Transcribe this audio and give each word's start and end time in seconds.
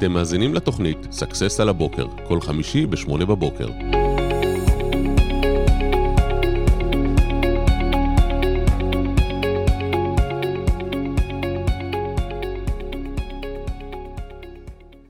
אתם 0.00 0.12
מאזינים 0.12 0.54
לתוכנית 0.54 0.98
סאקסס 1.10 1.60
על 1.60 1.68
הבוקר, 1.68 2.06
כל 2.28 2.40
חמישי 2.40 2.86
ב-8 2.86 3.16
בבוקר. 3.16 3.68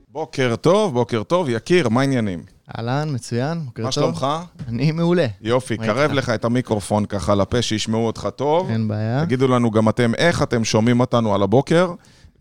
בוקר 0.09 0.55
טוב, 0.55 0.93
בוקר 0.93 1.23
טוב. 1.23 1.49
יקיר, 1.49 1.89
מה 1.89 2.01
העניינים? 2.01 2.43
אהלן, 2.77 3.09
מצוין, 3.13 3.59
בוקר 3.65 3.75
טוב. 3.75 3.85
מה 3.85 3.91
שלומך? 3.91 4.27
אני 4.67 4.91
מעולה. 4.91 5.27
יופי, 5.41 5.77
קרב 5.77 6.11
לך 6.11 6.29
את 6.29 6.45
המיקרופון 6.45 7.05
ככה 7.05 7.35
לפה, 7.35 7.61
שישמעו 7.61 8.07
אותך 8.07 8.27
טוב. 8.35 8.69
אין 8.69 8.87
בעיה. 8.87 9.25
תגידו 9.25 9.47
לנו 9.47 9.71
גם 9.71 9.89
אתם 9.89 10.15
איך 10.15 10.43
אתם 10.43 10.63
שומעים 10.63 10.99
אותנו 10.99 11.35
על 11.35 11.43
הבוקר. 11.43 11.93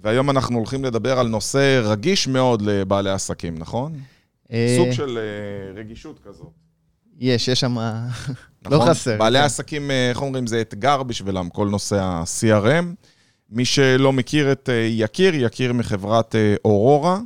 והיום 0.02 0.30
אנחנו 0.30 0.58
הולכים 0.58 0.84
לדבר 0.84 1.18
על 1.18 1.28
נושא 1.28 1.80
רגיש 1.84 2.28
מאוד 2.28 2.62
לבעלי 2.62 3.10
עסקים, 3.10 3.58
נכון? 3.58 3.92
אה, 4.52 4.76
סוג 4.78 4.92
של 4.92 5.18
אה, 5.18 5.80
רגישות 5.80 6.20
כזאת. 6.24 6.50
יש, 7.18 7.48
יש 7.48 7.60
שם... 7.60 7.76
לא 7.78 8.76
נכון? 8.76 8.88
חסר. 8.88 9.16
בעלי 9.18 9.38
כן. 9.38 9.44
עסקים, 9.44 9.90
אה, 9.90 10.10
איך 10.10 10.22
אומרים, 10.22 10.46
זה 10.46 10.60
אתגר 10.60 11.02
בשבילם, 11.02 11.48
כל 11.48 11.68
נושא 11.68 11.96
ה-CRM. 12.00 12.84
מי 13.50 13.64
שלא 13.64 14.12
מכיר 14.12 14.52
את 14.52 14.68
אה, 14.68 14.74
יקיר, 14.90 15.34
יקיר 15.34 15.72
מחברת 15.72 16.34
אה, 16.34 16.54
אורורה, 16.64 17.18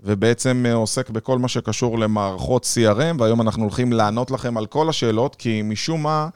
ובעצם 0.00 0.64
אה, 0.66 0.74
עוסק 0.74 1.10
בכל 1.10 1.38
מה 1.38 1.48
שקשור 1.48 1.98
למערכות 1.98 2.64
CRM, 2.74 3.16
והיום 3.18 3.40
אנחנו 3.40 3.62
הולכים 3.62 3.92
לענות 3.92 4.30
לכם 4.30 4.56
על 4.56 4.66
כל 4.66 4.88
השאלות, 4.88 5.34
כי 5.34 5.62
משום 5.62 6.02
מה 6.02 6.28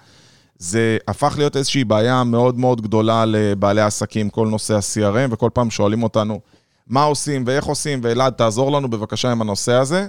זה 0.60 0.98
הפך 1.08 1.34
להיות 1.38 1.56
איזושהי 1.56 1.84
בעיה 1.84 2.24
מאוד 2.24 2.58
מאוד 2.58 2.80
גדולה 2.80 3.24
לבעלי 3.26 3.80
עסקים, 3.80 4.30
כל 4.30 4.48
נושא 4.48 4.74
ה-CRM, 4.74 5.28
וכל 5.30 5.50
פעם 5.54 5.70
שואלים 5.70 6.02
אותנו 6.02 6.40
מה 6.86 7.02
עושים 7.02 7.44
ואיך 7.46 7.64
עושים, 7.64 8.00
ואלעד, 8.02 8.32
תעזור 8.32 8.72
לנו 8.72 8.90
בבקשה 8.90 9.32
עם 9.32 9.40
הנושא 9.40 9.72
הזה. 9.72 10.06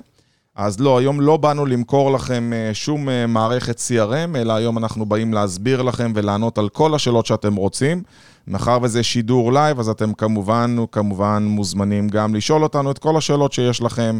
אז 0.55 0.79
לא, 0.79 0.97
היום 0.97 1.21
לא 1.21 1.37
באנו 1.37 1.65
למכור 1.65 2.11
לכם 2.11 2.51
אה, 2.53 2.73
שום 2.73 3.09
אה, 3.09 3.27
מערכת 3.27 3.77
CRM, 3.77 4.37
אלא 4.37 4.53
היום 4.53 4.77
אנחנו 4.77 5.05
באים 5.05 5.33
להסביר 5.33 5.81
לכם 5.81 6.11
ולענות 6.15 6.57
על 6.57 6.69
כל 6.69 6.95
השאלות 6.95 7.25
שאתם 7.25 7.55
רוצים. 7.55 8.03
מאחר 8.47 8.79
וזה 8.81 9.03
שידור 9.03 9.53
לייב, 9.53 9.79
אז 9.79 9.89
אתם 9.89 10.13
כמובן, 10.13 10.75
כמובן 10.91 11.43
מוזמנים 11.47 12.09
גם 12.09 12.35
לשאול 12.35 12.63
אותנו 12.63 12.91
את 12.91 12.97
כל 12.97 13.17
השאלות 13.17 13.53
שיש 13.53 13.81
לכם 13.81 14.19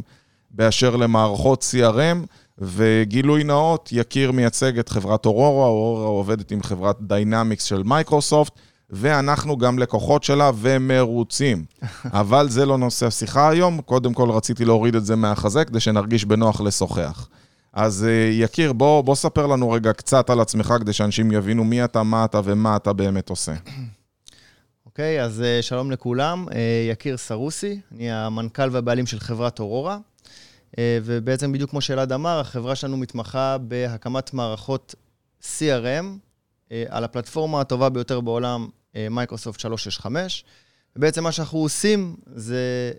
באשר 0.52 0.96
למערכות 0.96 1.66
CRM, 1.72 2.26
וגילוי 2.62 3.44
נאות, 3.44 3.90
יקיר 3.92 4.32
מייצג 4.32 4.80
את 4.80 4.90
חברת 4.90 5.26
אורורה, 5.26 5.68
אורורה 5.68 6.08
עובדת 6.08 6.52
עם 6.52 6.64
חברת 6.64 6.98
דיינמיקס 7.02 7.64
של 7.64 7.84
מייקרוסופט, 7.84 8.54
ואנחנו 8.90 9.58
גם 9.58 9.80
לקוחות 9.80 10.24
שלה 10.24 10.52
ומרוצים. 10.56 11.66
אבל 12.22 12.50
זה 12.50 12.66
לא 12.66 12.78
נושא 12.78 13.06
השיחה 13.06 13.50
היום, 13.50 13.82
קודם 13.82 14.14
כל 14.14 14.30
רציתי 14.30 14.66
להוריד 14.66 14.96
את 14.96 15.06
זה 15.06 15.16
מהחזה 15.16 15.66
כדי 15.66 15.80
שנרגיש 15.80 16.26
בנוח 16.26 16.62
לשוחח. 16.62 17.28
אז 17.74 18.06
אה, 18.10 18.30
יקיר, 18.32 18.74
בוא, 18.74 19.02
בוא 19.02 19.16
ספר 19.16 19.48
לנו 19.48 19.72
רגע 19.72 19.94
קצת 19.94 20.30
על 20.30 20.40
עצמך 20.40 20.74
כדי 20.80 20.94
שאנשים 20.94 21.32
יבינו 21.32 21.64
מי 21.64 21.84
אתה, 21.84 22.04
מה 22.04 22.26
אתה 22.26 22.42
ומה 22.44 22.76
אתה 22.76 22.94
באמת 22.94 23.30
עושה. 23.30 23.54
אוקיי, 24.86 25.24
אז 25.24 25.42
אה, 25.42 25.62
שלום 25.62 25.92
לכולם. 25.92 26.46
אה, 26.54 26.88
יקיר 26.92 27.18
סרוסי, 27.18 27.80
אני 27.92 28.12
המנכ"ל 28.12 28.70
והבעלים 28.72 29.06
של 29.06 29.20
חברת 29.20 29.60
אורורה. 29.60 29.98
אה, 30.78 31.00
ובעצם 31.04 31.52
בדיוק 31.52 31.70
כמו 31.70 31.82
שאלעד 31.82 32.12
אמר, 32.12 32.40
החברה 32.40 32.76
שלנו 32.76 32.98
מתמחה 32.98 33.58
בהקמת 33.58 34.34
מערכות 34.34 34.96
CRM 35.42 36.06
אה, 36.72 36.84
על 36.90 37.04
הפלטפורמה 37.04 37.62
הטובה 37.62 37.90
ביותר 37.90 38.22
בעולם, 38.22 38.68
אה, 38.96 39.08
מייקרוסופט 39.10 39.60
365. 39.60 40.46
ובעצם 40.96 41.24
מה 41.24 41.32
שאנחנו 41.32 41.60
עושים 41.60 42.16
זה 42.36 42.92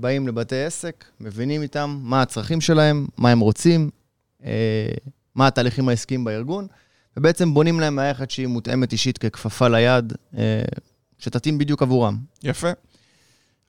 באים 0.00 0.28
לבתי 0.28 0.64
עסק, 0.64 1.04
מבינים 1.20 1.62
איתם 1.62 1.98
מה 2.02 2.22
הצרכים 2.22 2.60
שלהם, 2.60 3.06
מה 3.16 3.30
הם 3.30 3.40
רוצים, 3.40 3.90
מה 5.34 5.46
התהליכים 5.46 5.88
העסקיים 5.88 6.24
בארגון, 6.24 6.66
ובעצם 7.16 7.54
בונים 7.54 7.80
להם 7.80 7.96
מערכת 7.96 8.30
שהיא 8.30 8.46
מותאמת 8.46 8.92
אישית 8.92 9.18
ככפפה 9.18 9.68
ליד, 9.68 10.12
שתתאים 11.18 11.58
בדיוק 11.58 11.82
עבורם. 11.82 12.18
יפה. 12.42 12.68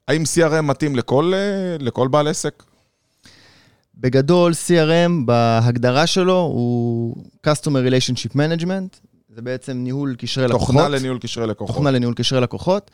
האם 0.08 0.24
CRM 0.24 0.62
מתאים 0.62 0.96
לכל, 0.96 1.34
לכל 1.80 2.08
בעל 2.08 2.28
עסק? 2.28 2.64
בגדול, 4.00 4.52
CRM 4.52 5.26
בהגדרה 5.26 6.08
שלו 6.08 6.40
הוא 6.40 7.16
Customer 7.48 7.90
Relationship 7.90 8.36
Management, 8.36 9.00
זה 9.36 9.42
בעצם 9.42 9.78
ניהול 9.78 10.16
קשרי 10.18 10.48
לקוחות. 10.48 10.76
תוכנה 10.76 10.90
לניהול 10.90 11.20
קשרי 11.20 11.48
לקוחות. 11.48 11.76
תוכנה 11.76 11.92
לניהול 11.92 12.14
קשרי 12.14 12.42
לקוחות. 12.42 12.92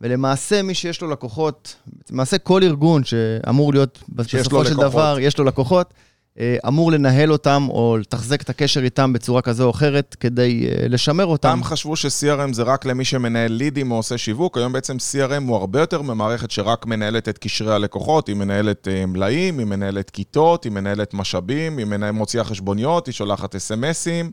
ולמעשה, 0.00 0.62
מי 0.62 0.74
שיש 0.74 1.00
לו 1.00 1.10
לקוחות, 1.10 1.74
למעשה 2.10 2.38
כל 2.38 2.62
ארגון 2.62 3.04
שאמור 3.04 3.72
להיות, 3.72 4.02
בסופו 4.08 4.64
של 4.64 4.70
לקוחות. 4.70 4.90
דבר, 4.90 5.16
יש 5.20 5.38
לו 5.38 5.44
לקוחות, 5.44 5.94
אמור 6.40 6.92
לנהל 6.92 7.32
אותם 7.32 7.66
או 7.68 7.96
לתחזק 8.00 8.42
את 8.42 8.50
הקשר 8.50 8.84
איתם 8.84 9.12
בצורה 9.12 9.42
כזו 9.42 9.64
או 9.64 9.70
אחרת 9.70 10.16
כדי 10.20 10.68
אה, 10.68 10.88
לשמר 10.88 11.26
אותם. 11.26 11.48
פעם 11.48 11.64
חשבו 11.64 11.96
ש-CRM 11.96 12.52
זה 12.52 12.62
רק 12.62 12.86
למי 12.86 13.04
שמנהל 13.04 13.52
לידים 13.52 13.90
או 13.90 13.96
עושה 13.96 14.18
שיווק, 14.18 14.58
היום 14.58 14.72
בעצם 14.72 14.96
CRM 14.96 15.42
הוא 15.48 15.56
הרבה 15.56 15.80
יותר 15.80 16.02
ממערכת 16.02 16.50
שרק 16.50 16.86
מנהלת 16.86 17.28
את 17.28 17.38
קשרי 17.38 17.74
הלקוחות, 17.74 18.28
היא 18.28 18.36
מנהלת 18.36 18.88
אה, 18.88 19.06
מלאים, 19.06 19.58
היא 19.58 19.66
מנהלת 19.66 20.10
כיתות, 20.10 20.64
היא 20.64 20.72
מנהלת 20.72 21.14
משאבים, 21.14 21.78
היא 21.78 21.86
מנהל, 21.86 22.10
מוציאה 22.10 22.44
חשבוניות, 22.44 23.06
היא 23.06 23.12
שולחת 23.12 23.54
אס.אם.אסים, 23.54 24.30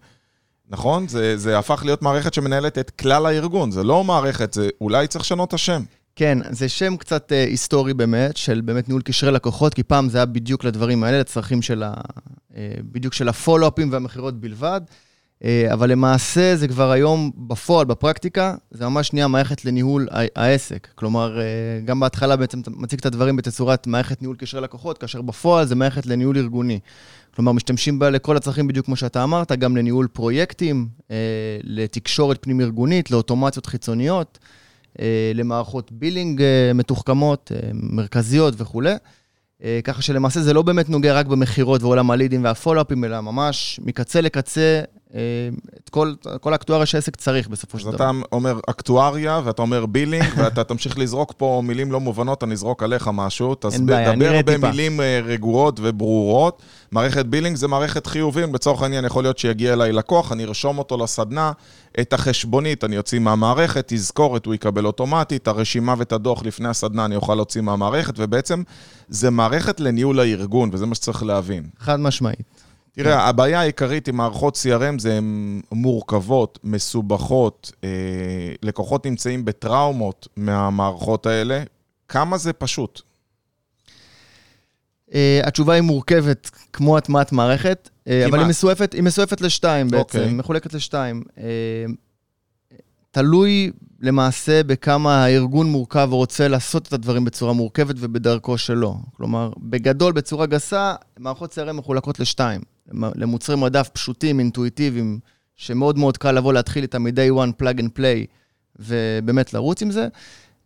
נכון? 0.70 1.08
זה, 1.08 1.38
זה 1.38 1.58
הפך 1.58 1.82
להיות 1.86 2.02
מערכת 2.02 2.34
שמנהלת 2.34 2.78
את 2.78 2.90
כלל 2.90 3.26
הארגון, 3.26 3.72
זה 3.72 3.84
לא 3.84 4.04
מערכת, 4.04 4.54
זה 4.54 4.70
אולי 4.82 5.08
צריך 5.08 5.26
לשנות 5.26 5.50
את 5.50 5.54
השם. 5.54 5.84
כן, 6.16 6.38
זה 6.50 6.70
שם 6.70 6.98
קצת 6.98 7.32
אה, 7.32 7.44
היסטורי 7.44 7.94
באמת, 7.94 8.38
של 8.38 8.62
באמת 8.62 8.88
ניהול 8.88 9.02
קשרי 9.02 9.32
לקוחות, 9.32 9.74
כי 9.74 9.84
פעם 9.84 10.10
זה 10.10 10.18
היה 10.18 10.26
בדיוק 10.26 10.64
לדברים 10.64 11.04
האלה, 11.04 11.20
לצרכים 11.20 11.62
של 11.62 11.84
ה... 11.84 11.94
אה, 12.56 12.74
בדיוק 12.92 13.14
של 13.14 13.30
הפולו-אפים 13.30 13.92
והמכירות 13.92 14.40
בלבד. 14.40 14.82
אה, 15.44 15.74
אבל 15.74 15.92
למעשה 15.92 16.56
זה 16.56 16.68
כבר 16.68 16.92
היום 16.92 17.32
בפועל, 17.38 17.86
בפרקטיקה, 17.86 18.56
זה 18.72 18.86
ממש 18.86 19.14
נהיה 19.14 19.28
מערכת 19.28 19.66
לניהול 19.66 20.08
העסק. 20.36 20.88
כלומר, 20.96 21.40
אה, 21.40 21.44
גם 21.86 22.00
בהתחלה 22.00 22.36
בעצם 22.36 22.60
אתה 22.62 22.72
מציג 22.72 23.00
את 23.00 23.06
הדברים 23.06 23.36
בתצורת 23.36 23.88
מערכת 23.88 24.22
ניהול 24.22 24.36
קשרי 24.36 24.62
לקוחות, 24.62 24.98
כאשר 24.98 25.22
בפועל 25.22 25.66
זה 25.66 25.76
מערכת 25.76 26.06
לניהול 26.06 26.38
ארגוני. 26.38 26.80
כלומר, 27.36 27.52
משתמשים 27.52 28.00
בה 28.00 28.10
לכל 28.10 28.38
הצרכים 28.38 28.68
בדיוק 28.68 28.86
כמו 28.86 28.96
שאתה 28.96 29.24
אמרת, 29.24 29.52
גם 29.52 29.78
לניהול 29.78 30.08
פרויקטים, 30.08 30.88
אה, 31.12 31.16
לתקשורת 31.64 32.38
פנים-ארגונית, 32.44 33.12
לאוטומציות 33.12 33.66
חיצוניות. 33.66 34.40
אה, 35.00 35.32
למערכות 35.36 35.92
billing 35.92 36.42
אה, 36.42 36.72
מתוחכמות, 36.74 37.52
אה, 37.56 37.70
מרכזיות 37.74 38.54
וכולי. 38.58 38.94
ככה 39.84 40.02
שלמעשה 40.02 40.42
זה 40.42 40.54
לא 40.54 40.62
באמת 40.62 40.90
נוגע 40.90 41.14
רק 41.14 41.26
במכירות 41.26 41.84
ועולם 41.84 42.12
הלידים 42.12 42.44
והפולו-אפים, 42.44 43.04
אלא 43.04 43.22
ממש 43.22 43.80
מקצה 43.84 44.22
לקצה, 44.22 44.82
את 45.84 45.90
כל, 45.90 46.14
כל 46.42 46.54
האקטואריה 46.54 46.86
שהעסק 46.86 47.16
צריך 47.16 47.48
בסופו 47.48 47.78
אז 47.78 47.82
של 47.82 47.88
דבר. 47.88 47.96
אתה 47.96 48.12
אומר 48.32 48.60
אקטואריה, 48.70 49.42
ואתה 49.44 49.62
אומר 49.62 49.86
billing, 49.86 50.26
ואתה 50.38 50.64
תמשיך 50.64 51.00
לזרוק 51.00 51.34
פה 51.38 51.62
מילים 51.66 51.92
לא 51.92 52.00
מובנות, 52.00 52.44
אני 52.44 52.54
אזרוק 52.54 52.84
עליך 52.84 53.10
משהו. 53.14 53.56
תסביר, 53.56 53.86
בעיה, 53.86 54.08
דבר 54.08 54.16
נראה 54.16 54.44
טיפה. 54.44 54.58
במילים 54.58 55.02
אה, 55.02 55.20
רגועות 55.24 55.80
וברורות. 55.84 56.62
מערכת 56.92 57.26
בילינג 57.26 57.56
זה 57.56 57.68
מערכת 57.68 58.08
חיובים, 58.08 58.56
לצורך 58.56 58.82
העניין 58.82 59.06
יכול 59.06 59.24
להיות 59.24 59.38
שיגיע 59.38 59.74
אליי 59.74 59.92
לקוח, 59.92 60.32
אני 60.32 60.44
ארשום 60.44 60.78
אותו 60.78 60.98
לסדנה, 60.98 61.52
את 62.00 62.14
החשבונית 62.14 62.84
אני 62.84 62.98
אוציא 62.98 63.20
מהמערכת, 63.20 63.86
תזכורת 63.88 64.46
הוא 64.46 64.54
יקבל 64.54 64.86
אוטומטית, 64.86 65.48
הרשימה 65.48 65.96
ואת 65.98 66.12
הדוח 66.12 66.44
לפני 66.44 66.70
הסדנה 66.70 67.06
אני 67.06 67.16
אוכל 67.16 67.36
להוציא 67.36 67.62
מהמערכת, 67.62 68.14
ובעצם 68.18 68.64
זה 69.10 69.30
מערכת 69.30 69.80
לניהול 69.80 70.20
הארגון, 70.20 70.70
וזה 70.74 70.86
מה 70.86 70.96
שצריך 70.96 71.24
להבין. 71.24 71.64
חד 71.80 72.00
משמעית. 72.00 72.73
תראה, 72.96 73.28
הבעיה 73.30 73.60
העיקרית 73.60 74.08
עם 74.08 74.18
מערכות 74.18 74.56
CRM 74.56 75.00
זה 75.00 75.18
הן 75.18 75.62
מורכבות, 75.72 76.60
מסובכות, 76.64 77.72
אה, 77.84 77.90
לקוחות 78.64 79.06
נמצאים 79.06 79.46
בטראומות 79.46 80.28
מהמערכות 80.38 81.26
האלה. 81.26 81.64
כמה 82.08 82.38
זה 82.38 82.54
פשוט? 82.54 83.02
Uh, 85.10 85.16
התשובה 85.44 85.74
היא 85.74 85.82
מורכבת 85.82 86.50
כמו 86.74 86.98
הטמעת 86.98 87.32
מערכת, 87.32 87.90
uh, 87.90 88.10
אבל. 88.30 88.40
היא 88.40 88.48
מסועפת, 88.48 88.94
היא 88.94 89.04
מסועפת 89.04 89.42
לשתיים 89.42 89.88
בעצם, 89.88 90.20
אוקיי. 90.20 90.34
מחולקת 90.34 90.74
לשתיים. 90.74 91.24
Uh, 91.36 91.42
תלוי 93.12 93.72
למעשה 94.02 94.64
בכמה 94.64 95.24
הארגון 95.24 95.68
מורכב 95.68 96.08
ורוצה 96.12 96.48
לעשות 96.48 96.88
את 96.88 96.94
הדברים 96.94 97.26
בצורה 97.26 97.54
מורכבת 97.54 97.96
ובדרכו 98.00 98.58
שלו. 98.58 98.96
כלומר, 99.18 99.52
בגדול, 99.58 100.14
בצורה 100.14 100.46
גסה, 100.46 100.96
מערכות 101.20 101.58
CRM 101.58 101.72
מחולקות 101.72 102.20
לשתיים. 102.20 102.62
למוצרי 102.92 103.56
מדף 103.56 103.90
פשוטים, 103.94 104.40
אינטואיטיביים, 104.40 105.20
שמאוד 105.56 105.98
מאוד 105.98 106.18
קל 106.18 106.32
לבוא 106.32 106.54
להתחיל 106.54 106.84
איתם 106.84 107.04
מ-day 107.04 107.32
one, 107.36 107.64
plug 107.64 107.80
and 107.80 108.00
play, 108.00 108.26
ובאמת 108.80 109.54
לרוץ 109.54 109.82
עם 109.82 109.92
זה. 109.92 110.08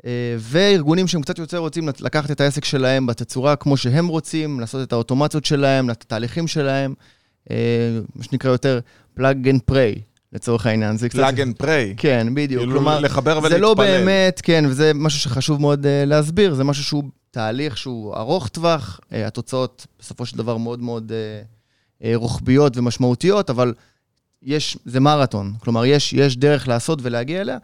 אה, 0.05 0.35
וארגונים 0.39 1.07
שהם 1.07 1.21
קצת 1.21 1.39
יותר 1.39 1.57
רוצים 1.57 1.89
לקחת 1.99 2.31
את 2.31 2.41
העסק 2.41 2.65
שלהם 2.65 3.07
בתצורה 3.07 3.55
כמו 3.55 3.77
שהם 3.77 4.07
רוצים, 4.07 4.59
לעשות 4.59 4.87
את 4.87 4.93
האוטומציות 4.93 5.45
שלהם, 5.45 5.89
את 5.89 6.01
התהליכים 6.01 6.47
שלהם, 6.47 6.93
אה, 7.51 7.99
מה 8.15 8.23
שנקרא 8.23 8.51
יותר 8.51 8.79
plug 9.19 9.45
and 9.45 9.71
pray, 9.71 9.99
לצורך 10.33 10.65
העניין. 10.65 10.97
זה 10.97 11.09
קצת... 11.09 11.17
plug 11.17 11.41
and 11.41 11.55
pray. 11.55 11.93
כן, 11.97 12.27
בדיוק. 12.33 12.61
כאילו 12.61 12.73
כלומר, 12.73 12.99
לחבר 12.99 13.49
זה 13.49 13.57
לא 13.57 13.67
ולהתפלל. 13.67 13.99
באמת, 13.99 14.41
כן, 14.43 14.65
וזה 14.67 14.91
משהו 14.95 15.19
שחשוב 15.19 15.61
מאוד 15.61 15.85
אה, 15.85 15.87
להסביר, 16.05 16.53
זה 16.53 16.63
משהו 16.63 16.83
שהוא 16.83 17.03
תהליך 17.31 17.77
שהוא 17.77 18.15
ארוך 18.15 18.47
טווח, 18.47 18.99
אה, 19.13 19.27
התוצאות 19.27 19.87
בסופו 19.99 20.25
של 20.25 20.37
דבר 20.37 20.57
מאוד 20.57 20.81
מאוד 20.81 21.11
אה, 21.11 21.41
רוחביות 22.15 22.77
ומשמעותיות, 22.77 23.49
אבל 23.49 23.73
יש, 24.43 24.77
זה 24.85 24.99
מרתון. 24.99 25.53
כלומר, 25.59 25.85
יש, 25.85 26.13
יש 26.13 26.37
דרך 26.37 26.67
לעשות 26.67 26.99
ולהגיע 27.01 27.41
אליה, 27.41 27.57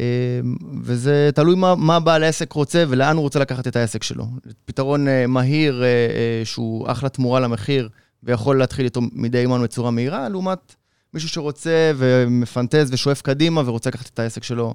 אה, 0.00 0.40
וזה 0.82 1.30
תלוי 1.34 1.54
מה, 1.54 1.74
מה 1.74 2.00
בעל 2.00 2.22
העסק 2.22 2.52
רוצה 2.52 2.84
ולאן 2.88 3.16
הוא 3.16 3.22
רוצה 3.22 3.38
לקחת 3.38 3.66
את 3.66 3.76
העסק 3.76 4.02
שלו. 4.02 4.26
פתרון 4.64 5.08
אה, 5.08 5.26
מהיר, 5.26 5.82
אה, 5.82 5.86
אה, 5.86 6.44
שהוא 6.44 6.90
אחלה 6.90 7.08
תמורה 7.08 7.40
למחיר, 7.40 7.88
ויכול 8.22 8.58
להתחיל 8.58 8.84
איתו 8.84 9.00
מדי 9.12 9.38
ימן 9.38 9.62
בצורה 9.62 9.90
מהירה, 9.90 10.28
לעומת 10.28 10.74
מישהו 11.14 11.28
שרוצה 11.28 11.92
ומפנטז 11.96 12.92
ושואף 12.92 13.22
קדימה 13.22 13.62
ורוצה 13.64 13.90
לקחת 13.90 14.06
את 14.14 14.18
העסק 14.18 14.42
שלו 14.44 14.66
אה, 14.66 14.72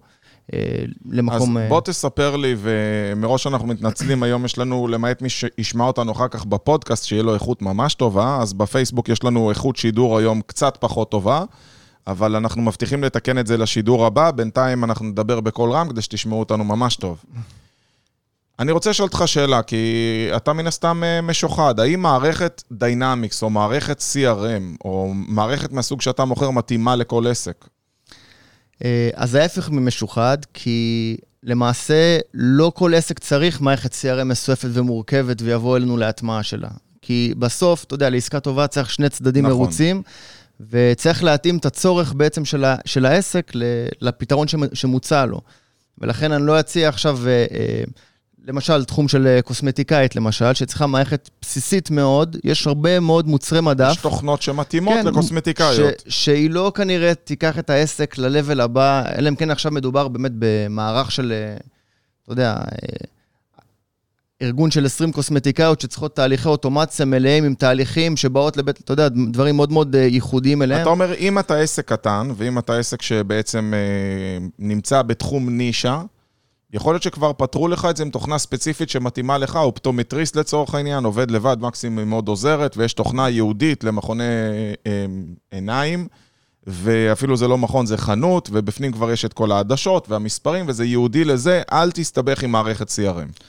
למקום... 1.10 1.58
אז 1.58 1.64
אה, 1.64 1.70
בוא 1.70 1.82
תספר 1.82 2.36
לי, 2.36 2.56
ומראש 2.58 3.48
אנחנו 3.48 3.68
מתנצלים, 3.68 4.24
היום 4.24 4.46
יש 4.46 4.58
לנו, 4.58 4.88
למעט 4.88 5.22
מי 5.22 5.30
שישמע 5.30 5.84
אותנו 5.84 6.12
אחר 6.12 6.28
כך 6.28 6.46
בפודקאסט, 6.46 7.06
שיהיה 7.06 7.24
לו 7.24 7.34
איכות 7.34 7.62
ממש 7.62 7.94
טובה, 7.94 8.38
אז 8.42 8.54
בפייסבוק 8.54 9.10
יש 9.10 9.24
לנו 9.24 9.50
איכות 9.50 9.76
שידור 9.76 10.18
היום 10.18 10.42
קצת 10.42 10.78
פחות 10.80 11.12
טובה, 11.12 11.44
אבל 12.08 12.36
אנחנו 12.36 12.62
מבטיחים 12.62 13.04
לתקן 13.04 13.38
את 13.38 13.48
זה 13.48 13.58
לשידור 13.58 14.06
הבא, 14.06 14.32
בינתיים 14.32 14.84
אנחנו 14.84 15.06
נדבר 15.06 15.40
בקול 15.40 15.72
רם 15.72 15.90
כדי 15.90 16.02
שתשמעו 16.02 16.40
אותנו 16.40 16.64
ממש 16.64 16.96
טוב. 16.96 17.24
אני 18.60 18.72
רוצה 18.72 18.90
לשאול 18.90 19.08
אותך 19.08 19.24
שאלה, 19.26 19.62
כי 19.62 19.86
אתה 20.36 20.54
מן 20.54 20.68
הסתם 20.68 21.04
אה, 21.04 21.22
משוחד. 21.22 21.80
האם 21.80 22.02
מערכת 22.02 22.64
דיינמיקס 22.72 23.44
או 23.44 23.50
מערכת 23.50 24.00
CRM 24.00 24.78
או 24.86 25.12
מערכת 25.14 25.72
מהסוג 25.72 26.02
שאתה 26.02 26.26
מוכר 26.26 26.52
מתאימה 26.52 26.96
לכל 26.96 27.28
עסק? 27.28 27.66
אה, 28.86 29.10
אז 29.14 29.36
ההפך 29.36 29.70
ממשוחד, 29.70 30.38
כי 30.54 31.18
למעשה 31.44 32.18
לא 32.34 32.72
כל 32.76 32.94
עסק 32.94 33.20
צריך 33.20 33.62
מערכת 33.62 33.94
CRM 33.94 34.24
מסועפת 34.24 34.70
ומורכבת 34.74 35.42
ויבוא 35.42 35.78
אלינו 35.78 35.98
להטמעה 35.98 36.44
שלה. 36.44 36.70
כי 37.02 37.34
בסוף, 37.40 37.84
אתה 37.84 37.96
יודע, 37.96 38.10
לעסקה 38.10 38.40
טובה 38.40 38.68
צריך 38.68 38.90
שני 38.90 39.10
צדדים 39.10 39.46
נכון. 39.46 39.58
מרוצים, 39.58 40.02
וצריך 40.70 41.24
להתאים 41.24 41.58
את 41.58 41.66
הצורך 41.66 42.14
בעצם 42.14 42.46
של, 42.46 42.66
ה, 42.66 42.76
של 42.86 43.06
העסק 43.06 43.52
לפתרון 44.02 44.48
שמ- 44.48 44.76
שמוצע 44.76 45.26
לו. 45.26 45.42
ולכן 45.98 46.32
אני 46.32 46.46
לא 46.46 46.60
אציע 46.60 46.90
עכשיו, 46.90 47.20
אה, 47.28 47.46
אה, 47.52 47.84
למשל, 48.48 48.86
תחום 48.86 49.08
של 49.08 49.28
אה, 49.28 49.42
קוסמטיקאית, 49.42 50.16
למשל, 50.16 50.54
שצריכה 50.54 50.88
מערכת 50.88 51.30
בסיסית 51.42 51.92
מאוד, 51.92 52.38
יש 52.44 52.68
הרבה 52.68 53.00
מאוד 53.00 53.28
מוצרי 53.28 53.62
מדף. 53.62 53.92
יש 53.92 53.98
תוכנות 53.98 54.42
שמתאימות 54.42 54.94
כן, 54.94 55.06
לקוסמטיקאיות. 55.06 56.04
ש, 56.08 56.24
שהיא 56.26 56.50
לא 56.50 56.72
כנראה 56.76 57.16
תיקח 57.16 57.60
את 57.60 57.70
העסק 57.70 58.18
ל-level 58.18 58.62
הבא, 58.62 59.04
אלא 59.18 59.30
אם 59.30 59.36
כן 59.36 59.52
עכשיו 59.52 59.72
מדובר 59.72 60.08
באמת 60.08 60.32
במערך 60.40 61.12
של, 61.12 61.34
אה, 61.36 61.58
אתה 62.24 62.32
יודע, 62.32 62.54
אה, 62.54 63.08
ארגון 64.42 64.72
של 64.72 64.86
20 64.86 65.12
קוסמטיקאיות 65.12 65.82
שצריכות 65.82 66.16
תהליכי 66.16 66.48
אוטומציה 66.48 67.06
מלאים 67.06 67.44
עם 67.44 67.54
תהליכים 67.56 68.18
שבאות 68.18 68.58
לבית, 68.58 68.80
אתה 68.80 68.94
יודע, 68.94 69.08
דברים 69.32 69.56
מאוד 69.56 69.72
מאוד 69.72 69.96
ייחודיים 69.96 70.62
אליהם. 70.62 70.82
אתה 70.82 70.90
אומר, 70.90 71.14
אם 71.14 71.40
אתה 71.40 71.58
עסק 71.58 71.86
קטן, 71.88 72.32
ואם 72.38 72.60
אתה 72.60 72.78
עסק 72.78 73.02
שבעצם 73.02 73.74
אה, 73.74 74.46
נמצא 74.60 75.02
בתחום 75.02 75.50
נישה, 75.50 76.02
יכול 76.74 76.94
להיות 76.94 77.04
שכבר 77.04 77.34
פתרו 77.34 77.68
לך 77.68 77.88
את 77.90 77.98
זה 77.98 78.04
עם 78.04 78.10
תוכנה 78.10 78.38
ספציפית 78.38 78.90
שמתאימה 78.90 79.38
לך, 79.38 79.56
אופטומטריסט 79.56 80.36
לצורך 80.36 80.76
העניין, 80.76 81.04
עובד 81.04 81.32
לבד, 81.32 81.58
מקסימום 81.60 82.00
עם 82.00 82.12
עוזרת, 82.28 82.78
ויש 82.78 82.94
תוכנה 82.94 83.30
ייעודית 83.30 83.84
למכוני 83.84 84.24
אה, 84.88 85.06
עיניים, 85.52 86.08
ואפילו 86.68 87.38
זה 87.38 87.48
לא 87.48 87.58
מכון, 87.58 87.86
זה 87.86 87.98
חנות, 87.98 88.50
ובפנים 88.52 88.92
כבר 88.92 89.12
יש 89.12 89.26
את 89.26 89.34
כל 89.34 89.52
העדשות 89.52 90.10
והמספרים, 90.10 90.66
וזה 90.68 90.86
ייעודי 90.86 91.26
לזה, 91.26 91.62
אל 91.72 91.92
תסתבך 91.92 92.44
עם 92.44 92.52
מערכת 92.52 92.88
CRM. 92.90 93.44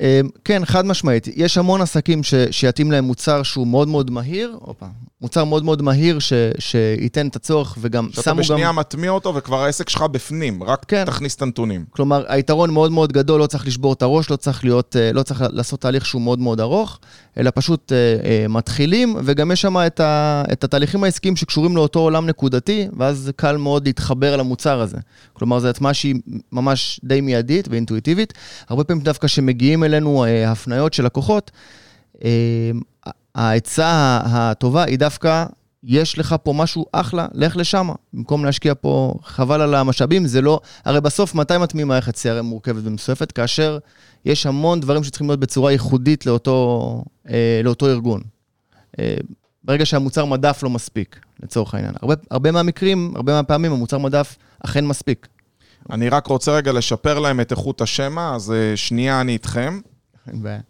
אה, 0.00 0.20
כן, 0.44 0.64
חד 0.64 0.86
משמעית. 0.86 1.28
יש 1.36 1.58
המון 1.58 1.80
עסקים 1.80 2.22
ש, 2.22 2.34
שיתאים 2.50 2.92
להם 2.92 3.04
מוצר 3.04 3.42
שהוא 3.42 3.66
מאוד 3.66 3.88
מאוד 3.88 4.10
מהיר, 4.10 4.56
הופה, 4.60 4.86
מוצר 5.20 5.44
מאוד 5.44 5.64
מאוד 5.64 5.82
מהיר 5.82 6.18
ש, 6.18 6.32
שייתן 6.58 7.28
את 7.28 7.36
הצורך 7.36 7.78
וגם 7.80 8.08
שאתה 8.10 8.22
שמו 8.22 8.32
גם... 8.32 8.38
בשנייה 8.38 8.72
מטמיע 8.72 9.10
אותו, 9.10 9.34
וכבר 9.34 9.64
העסק 9.64 9.88
שלך 9.88 10.02
בפנים, 10.02 10.62
רק 10.62 10.84
כן. 10.88 11.04
תכניס 11.04 11.36
את 11.36 11.42
הנתונים. 11.42 11.84
כלומר, 11.90 12.24
היתרון 12.28 12.70
מאוד 12.70 12.92
מאוד 12.92 13.12
גדול, 13.12 13.40
לא 13.40 13.46
צריך 13.46 13.66
לשבור 13.66 13.92
את 13.92 14.02
הראש, 14.02 14.30
לא 14.30 14.36
צריך, 14.36 14.64
להיות, 14.64 14.96
אה, 14.96 15.12
לא 15.12 15.22
צריך 15.22 15.44
לעשות 15.52 15.80
תהליך 15.80 16.06
שהוא 16.06 16.22
מאוד 16.22 16.38
מאוד 16.38 16.60
ארוך, 16.60 16.98
אלא 17.38 17.50
פשוט 17.54 17.92
אה, 17.92 17.96
אה, 17.96 18.48
מתחילים, 18.48 19.16
וגם 19.24 19.50
יש 19.50 19.60
שם 19.60 19.76
את, 19.76 20.00
ה, 20.00 20.42
את 20.52 20.64
התהליכים 20.64 21.04
העסקיים 21.04 21.36
שקשורים 21.36 21.76
לאותו 21.76 22.00
עולם 22.00 22.26
נקודתי, 22.26 22.88
ואז 22.96 23.30
קל 23.36 23.56
מאוד 23.56 23.86
להתחבר 23.86 24.36
למוצר 24.36 24.80
הזה. 24.80 24.96
כלומר, 25.32 25.58
זו 25.58 25.68
הטמעה 25.68 25.94
שהיא 25.94 26.14
ממש 26.52 27.00
די 27.04 27.20
מיידית 27.20 27.68
ואינטואיטיבית. 27.68 28.34
הרבה 28.68 28.84
פעמים 28.84 29.02
דווקא 29.02 29.26
כשמגיעים 29.26 29.82
אלינו 29.88 30.24
אה, 30.24 30.50
הפניות 30.50 30.92
של 30.92 31.04
לקוחות, 31.04 31.50
אה, 32.24 32.70
העצה 33.34 34.20
הטובה 34.24 34.84
היא 34.84 34.98
דווקא, 34.98 35.44
יש 35.84 36.18
לך 36.18 36.36
פה 36.42 36.52
משהו 36.52 36.86
אחלה, 36.92 37.26
לך 37.32 37.56
לשם. 37.56 37.88
במקום 38.12 38.44
להשקיע 38.44 38.72
פה, 38.80 39.14
חבל 39.22 39.60
על 39.60 39.74
המשאבים, 39.74 40.26
זה 40.26 40.40
לא... 40.40 40.60
הרי 40.84 41.00
בסוף, 41.00 41.34
מתי 41.34 41.58
מטמיעים 41.58 41.88
מערכת 41.88 42.14
CRM 42.14 42.42
מורכבת 42.42 42.82
ומסועפת? 42.84 43.32
כאשר 43.32 43.78
יש 44.24 44.46
המון 44.46 44.80
דברים 44.80 45.04
שצריכים 45.04 45.28
להיות 45.28 45.40
בצורה 45.40 45.72
ייחודית 45.72 46.26
לאותו, 46.26 47.02
אה, 47.30 47.60
לאותו 47.64 47.86
ארגון. 47.86 48.20
אה, 48.98 49.16
ברגע 49.64 49.86
שהמוצר 49.86 50.24
מדף 50.24 50.62
לא 50.62 50.70
מספיק, 50.70 51.20
לצורך 51.42 51.74
העניין. 51.74 51.94
הרבה, 52.02 52.14
הרבה 52.30 52.52
מהמקרים, 52.52 53.12
הרבה 53.16 53.32
מהפעמים, 53.32 53.72
המוצר 53.72 53.98
מדף 53.98 54.36
אכן 54.64 54.86
מספיק. 54.86 55.28
אני 55.90 56.08
רק 56.08 56.26
רוצה 56.26 56.52
רגע 56.52 56.72
לשפר 56.72 57.18
להם 57.18 57.40
את 57.40 57.50
איכות 57.50 57.80
השמע, 57.80 58.34
אז 58.34 58.52
אה, 58.52 58.76
שנייה 58.76 59.20
אני 59.20 59.32
איתכם. 59.32 59.80
אין 60.26 60.42
בעיה. 60.42 60.60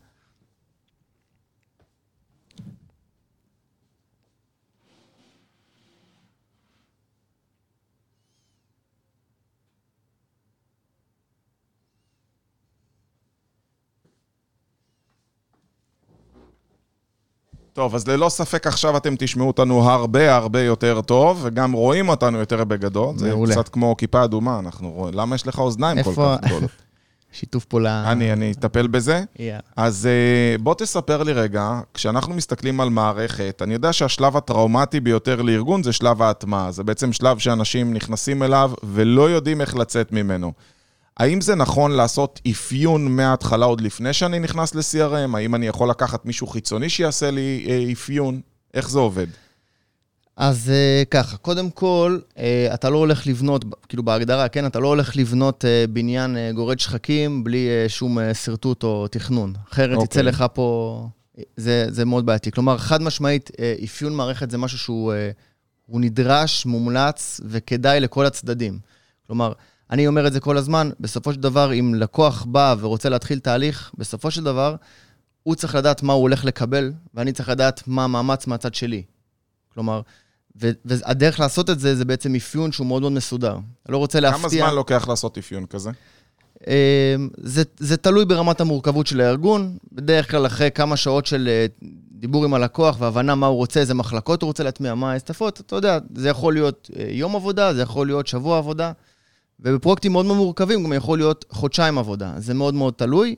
טוב, 17.78 17.94
אז 17.94 18.08
ללא 18.08 18.28
ספק 18.28 18.66
עכשיו 18.66 18.96
אתם 18.96 19.14
תשמעו 19.18 19.46
אותנו 19.46 19.90
הרבה 19.90 20.36
הרבה 20.36 20.62
יותר 20.62 21.00
טוב, 21.00 21.40
וגם 21.42 21.72
רואים 21.72 22.08
אותנו 22.08 22.38
יותר 22.38 22.64
בגדול. 22.64 23.18
זה 23.18 23.28
מעולה. 23.28 23.52
קצת 23.54 23.68
כמו 23.68 23.96
כיפה 23.96 24.24
אדומה, 24.24 24.58
אנחנו 24.58 24.90
רואים... 24.90 25.14
למה 25.14 25.34
יש 25.34 25.46
לך 25.46 25.58
אוזניים 25.58 26.02
כל 26.02 26.12
כך 26.16 26.46
גדולות? 26.46 26.70
שיתוף 27.32 27.64
פעולה... 27.64 28.12
אני, 28.12 28.32
אני 28.32 28.52
אטפל 28.52 28.86
בזה. 28.86 29.24
יאללה. 29.38 29.60
אז 29.76 30.06
אה, 30.06 30.58
בוא 30.58 30.74
תספר 30.74 31.22
לי 31.22 31.32
רגע, 31.32 31.80
כשאנחנו 31.94 32.34
מסתכלים 32.34 32.80
על 32.80 32.90
מערכת, 32.90 33.62
אני 33.64 33.74
יודע 33.74 33.92
שהשלב 33.92 34.36
הטראומטי 34.36 35.00
ביותר 35.00 35.42
לארגון 35.42 35.82
זה 35.82 35.92
שלב 35.92 36.22
ההטמעה. 36.22 36.70
זה 36.70 36.84
בעצם 36.84 37.12
שלב 37.12 37.38
שאנשים 37.38 37.94
נכנסים 37.94 38.42
אליו 38.42 38.70
ולא 38.82 39.30
יודעים 39.30 39.60
איך 39.60 39.76
לצאת 39.76 40.12
ממנו. 40.12 40.52
האם 41.18 41.40
זה 41.40 41.54
נכון 41.54 41.90
לעשות 41.90 42.40
אפיון 42.50 43.16
מההתחלה 43.16 43.66
עוד 43.66 43.80
לפני 43.80 44.12
שאני 44.12 44.38
נכנס 44.38 44.74
ל-CRM? 44.74 45.36
האם 45.36 45.54
אני 45.54 45.66
יכול 45.66 45.90
לקחת 45.90 46.26
מישהו 46.26 46.46
חיצוני 46.46 46.88
שיעשה 46.88 47.30
לי 47.30 47.66
אה, 47.68 47.92
אפיון? 47.92 48.40
איך 48.74 48.90
זה 48.90 48.98
עובד? 48.98 49.26
אז 50.36 50.72
uh, 50.72 51.08
ככה, 51.08 51.36
קודם 51.36 51.70
כל, 51.70 52.18
uh, 52.34 52.38
אתה 52.74 52.90
לא 52.90 52.98
הולך 52.98 53.26
לבנות, 53.26 53.64
כאילו 53.88 54.02
בהגדרה, 54.02 54.48
כן, 54.48 54.66
אתה 54.66 54.78
לא 54.80 54.88
הולך 54.88 55.16
לבנות 55.16 55.64
בניין 55.90 56.36
גורד 56.54 56.78
שחקים 56.78 57.44
בלי 57.44 57.68
שום 57.88 58.18
שרטוט 58.34 58.82
או 58.82 59.08
תכנון. 59.08 59.54
אחרת 59.72 59.98
okay. 59.98 60.04
יצא 60.04 60.20
אוקיי. 60.20 60.22
לך 60.22 60.44
פה, 60.54 61.08
זה, 61.56 61.86
זה 61.88 62.04
מאוד 62.04 62.26
בעייתי. 62.26 62.50
כלומר, 62.50 62.78
חד 62.78 63.02
משמעית, 63.02 63.50
אפיון 63.84 64.14
מערכת 64.14 64.50
זה 64.50 64.58
משהו 64.58 64.78
שהוא 64.78 65.12
הוא 65.86 66.00
נדרש, 66.00 66.66
מומלץ 66.66 67.40
וכדאי 67.44 68.00
לכל 68.00 68.26
הצדדים. 68.26 68.78
כלומר, 69.26 69.52
אני 69.90 70.06
אומר 70.06 70.26
את 70.26 70.32
זה 70.32 70.40
כל 70.40 70.56
הזמן, 70.56 70.90
בסופו 71.00 71.32
של 71.32 71.40
דבר, 71.40 71.72
אם 71.72 71.94
לקוח 71.94 72.44
בא 72.44 72.74
ורוצה 72.80 73.08
להתחיל 73.08 73.38
תהליך, 73.38 73.90
בסופו 73.98 74.30
של 74.30 74.44
דבר, 74.44 74.74
הוא 75.42 75.54
צריך 75.54 75.74
לדעת 75.74 76.02
מה 76.02 76.12
הוא 76.12 76.22
הולך 76.22 76.44
לקבל, 76.44 76.92
ואני 77.14 77.32
צריך 77.32 77.48
לדעת 77.48 77.82
מה 77.86 78.04
המאמץ 78.04 78.46
מהצד 78.46 78.74
שלי. 78.74 79.02
כלומר, 79.74 80.00
ו- 80.60 80.70
והדרך 80.84 81.40
לעשות 81.40 81.70
את 81.70 81.80
זה, 81.80 81.94
זה 81.96 82.04
בעצם 82.04 82.34
אפיון 82.34 82.72
שהוא 82.72 82.86
מאוד 82.86 83.02
מאוד 83.02 83.12
מסודר. 83.12 83.52
אני 83.52 83.92
לא 83.92 83.98
רוצה 83.98 84.20
להפתיע. 84.20 84.40
כמה 84.40 84.48
זמן 84.48 84.74
לוקח 84.74 85.08
לעשות 85.08 85.38
אפיון 85.38 85.66
כזה? 85.66 85.90
אה, 86.68 87.16
זה, 87.36 87.62
זה 87.78 87.96
תלוי 87.96 88.24
ברמת 88.24 88.60
המורכבות 88.60 89.06
של 89.06 89.20
הארגון. 89.20 89.76
בדרך 89.92 90.30
כלל 90.30 90.46
אחרי 90.46 90.70
כמה 90.70 90.96
שעות 90.96 91.26
של 91.26 91.48
אה, 91.48 91.66
דיבור 92.12 92.44
עם 92.44 92.54
הלקוח 92.54 93.00
והבנה 93.00 93.34
מה 93.34 93.46
הוא 93.46 93.56
רוצה, 93.56 93.80
איזה 93.80 93.94
מחלקות 93.94 94.42
הוא 94.42 94.48
רוצה 94.48 94.62
להטמיע, 94.62 94.94
מה 94.94 95.12
ההסתפות, 95.12 95.60
אתה 95.60 95.76
יודע, 95.76 95.98
זה 96.14 96.28
יכול 96.28 96.52
להיות 96.52 96.90
אה, 96.96 97.06
יום 97.10 97.36
עבודה, 97.36 97.74
זה 97.74 97.82
יכול 97.82 98.06
להיות 98.06 98.26
שבוע 98.26 98.58
עבודה, 98.58 98.92
ובפרויקטים 99.60 100.12
מאוד 100.12 100.26
מאוד 100.26 100.36
מורכבים 100.36 100.84
גם 100.84 100.92
יכול 100.92 101.18
להיות 101.18 101.44
חודשיים 101.50 101.98
עבודה. 101.98 102.32
זה 102.38 102.54
מאוד 102.54 102.74
מאוד 102.74 102.94
תלוי. 102.96 103.34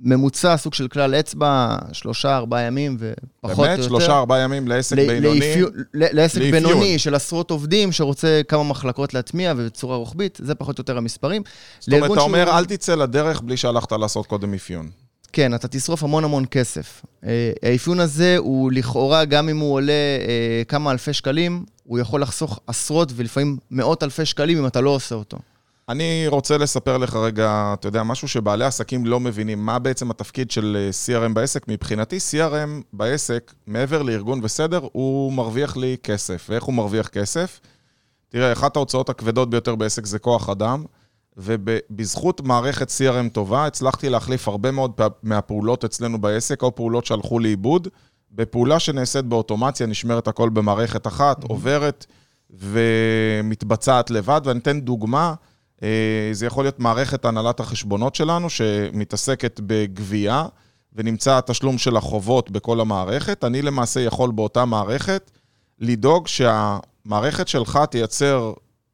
ממוצע, 0.00 0.56
סוג 0.56 0.74
של 0.74 0.88
כלל 0.88 1.14
אצבע, 1.14 1.76
שלושה, 1.92 2.36
ארבעה 2.36 2.62
ימים 2.62 2.96
ופחות 2.98 3.18
או 3.58 3.64
יותר. 3.64 3.74
באמת? 3.76 3.84
שלושה, 3.84 4.18
ארבעה 4.18 4.40
ימים 4.40 4.68
לעסק 4.68 4.96
ל- 4.98 5.06
בינוני? 5.06 5.40
לאפיון- 5.40 5.70
ל- 5.94 6.16
לעסק 6.16 6.38
לאפיון. 6.40 6.62
בינוני 6.62 6.98
של 6.98 7.14
עשרות 7.14 7.50
עובדים 7.50 7.92
שרוצה 7.92 8.40
כמה 8.48 8.62
מחלקות 8.64 9.14
להטמיע 9.14 9.54
ובצורה 9.56 9.96
רוחבית, 9.96 10.38
זה 10.42 10.54
פחות 10.54 10.78
או 10.78 10.82
יותר 10.82 10.96
המספרים. 10.98 11.42
זאת 11.80 11.92
אומרת, 11.94 12.12
אתה 12.12 12.20
אומר, 12.20 12.44
שהוא- 12.46 12.58
אל 12.58 12.64
תצא 12.64 12.94
לדרך 12.94 13.40
בלי 13.40 13.56
שהלכת 13.56 13.92
לעשות 13.92 14.26
קודם 14.26 14.54
אפיון. 14.54 14.88
כן, 15.32 15.54
אתה 15.54 15.68
תשרוף 15.68 16.02
המון 16.02 16.24
המון 16.24 16.44
כסף. 16.50 17.02
אה, 17.24 17.52
האפיון 17.62 18.00
הזה 18.00 18.36
הוא 18.38 18.72
לכאורה, 18.72 19.24
גם 19.24 19.48
אם 19.48 19.58
הוא 19.58 19.74
עולה 19.74 19.92
אה, 19.92 20.62
כמה 20.68 20.90
אלפי 20.90 21.12
שקלים, 21.12 21.64
הוא 21.84 21.98
יכול 21.98 22.22
לחסוך 22.22 22.60
עשרות 22.66 23.12
ולפעמים 23.16 23.56
מאות 23.70 24.02
אלפי 24.02 24.24
שקלים 24.24 24.58
אם 24.58 24.66
אתה 24.66 24.80
לא 24.80 24.90
עושה 24.90 25.14
אותו. 25.14 25.38
אני 25.88 26.24
רוצה 26.28 26.58
לספר 26.58 26.98
לך 26.98 27.16
רגע, 27.16 27.74
אתה 27.78 27.88
יודע, 27.88 28.02
משהו 28.02 28.28
שבעלי 28.28 28.64
עסקים 28.64 29.06
לא 29.06 29.20
מבינים, 29.20 29.66
מה 29.66 29.78
בעצם 29.78 30.10
התפקיד 30.10 30.50
של 30.50 30.76
אה, 30.76 30.90
CRM 30.90 31.32
בעסק. 31.32 31.68
מבחינתי, 31.68 32.16
CRM 32.16 32.82
בעסק, 32.92 33.54
מעבר 33.66 34.02
לארגון 34.02 34.40
וסדר, 34.42 34.80
הוא 34.92 35.32
מרוויח 35.32 35.76
לי 35.76 35.96
כסף. 36.02 36.46
ואיך 36.50 36.64
הוא 36.64 36.74
מרוויח 36.74 37.08
כסף? 37.08 37.60
תראה, 38.28 38.52
אחת 38.52 38.76
ההוצאות 38.76 39.08
הכבדות 39.08 39.50
ביותר 39.50 39.74
בעסק 39.74 40.06
זה 40.06 40.18
כוח 40.18 40.48
אדם, 40.48 40.84
ובזכות 41.36 42.40
מערכת 42.40 42.88
CRM 42.88 43.32
טובה, 43.32 43.66
הצלחתי 43.66 44.08
להחליף 44.08 44.48
הרבה 44.48 44.70
מאוד 44.70 44.92
מהפעולות 45.22 45.84
אצלנו 45.84 46.20
בעסק, 46.20 46.62
או 46.62 46.74
פעולות 46.74 47.06
שהלכו 47.06 47.38
לאיבוד, 47.38 47.88
בפעולה 48.32 48.78
שנעשית 48.78 49.24
באוטומציה, 49.24 49.86
נשמרת 49.86 50.28
הכל 50.28 50.48
במערכת 50.48 51.06
אחת. 51.06 51.44
עוברת 51.44 52.06
ומתבצעת 52.50 54.10
לבד. 54.10 54.40
ואני 54.44 54.58
אתן 54.58 54.80
דוגמה, 54.80 55.34
זה 56.32 56.46
יכול 56.46 56.64
להיות 56.64 56.80
מערכת 56.80 57.24
הנהלת 57.24 57.60
החשבונות 57.60 58.14
שלנו, 58.14 58.50
שמתעסקת 58.50 59.60
בגבייה, 59.66 60.46
ונמצא 60.92 61.38
התשלום 61.38 61.78
של 61.78 61.96
החובות 61.96 62.50
בכל 62.50 62.80
המערכת. 62.80 63.44
אני 63.44 63.62
למעשה 63.62 64.00
יכול 64.00 64.30
באותה 64.30 64.64
מערכת 64.64 65.30
לדאוג 65.78 66.26
שהמערכת 66.26 67.48
שלך 67.48 67.78
תייצר 67.90 68.52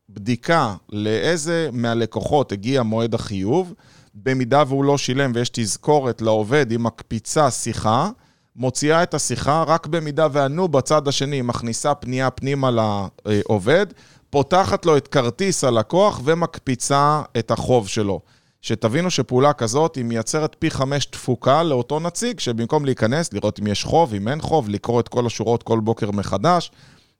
בדיקה 0.08 0.74
לאיזה 0.92 1.68
מהלקוחות 1.72 2.52
הגיע 2.52 2.82
מועד 2.82 3.14
החיוב. 3.14 3.74
במידה 4.14 4.62
והוא 4.66 4.84
לא 4.84 4.98
שילם 4.98 5.32
ויש 5.34 5.48
תזכורת 5.52 6.22
לעובד, 6.22 6.70
היא 6.70 6.78
מקפיצה 6.78 7.50
שיחה, 7.50 8.10
מוציאה 8.56 9.02
את 9.02 9.14
השיחה, 9.14 9.62
רק 9.66 9.86
במידה 9.86 10.26
וענו 10.32 10.68
בצד 10.68 11.08
השני, 11.08 11.42
מכניסה 11.42 11.94
פנייה 11.94 12.30
פנימה 12.30 12.70
לעובד, 12.70 13.86
פותחת 14.34 14.86
לו 14.86 14.96
את 14.96 15.08
כרטיס 15.08 15.64
הלקוח 15.64 16.20
ומקפיצה 16.24 17.22
את 17.38 17.50
החוב 17.50 17.88
שלו. 17.88 18.20
שתבינו 18.62 19.10
שפעולה 19.10 19.52
כזאת 19.52 19.96
היא 19.96 20.04
מייצרת 20.04 20.56
פי 20.58 20.70
חמש 20.70 21.06
תפוקה 21.06 21.62
לאותו 21.62 22.00
נציג, 22.00 22.40
שבמקום 22.40 22.84
להיכנס, 22.84 23.32
לראות 23.32 23.60
אם 23.60 23.66
יש 23.66 23.84
חוב, 23.84 24.14
אם 24.14 24.28
אין 24.28 24.40
חוב, 24.40 24.68
לקרוא 24.68 25.00
את 25.00 25.08
כל 25.08 25.26
השורות 25.26 25.62
כל 25.62 25.80
בוקר 25.80 26.10
מחדש, 26.10 26.70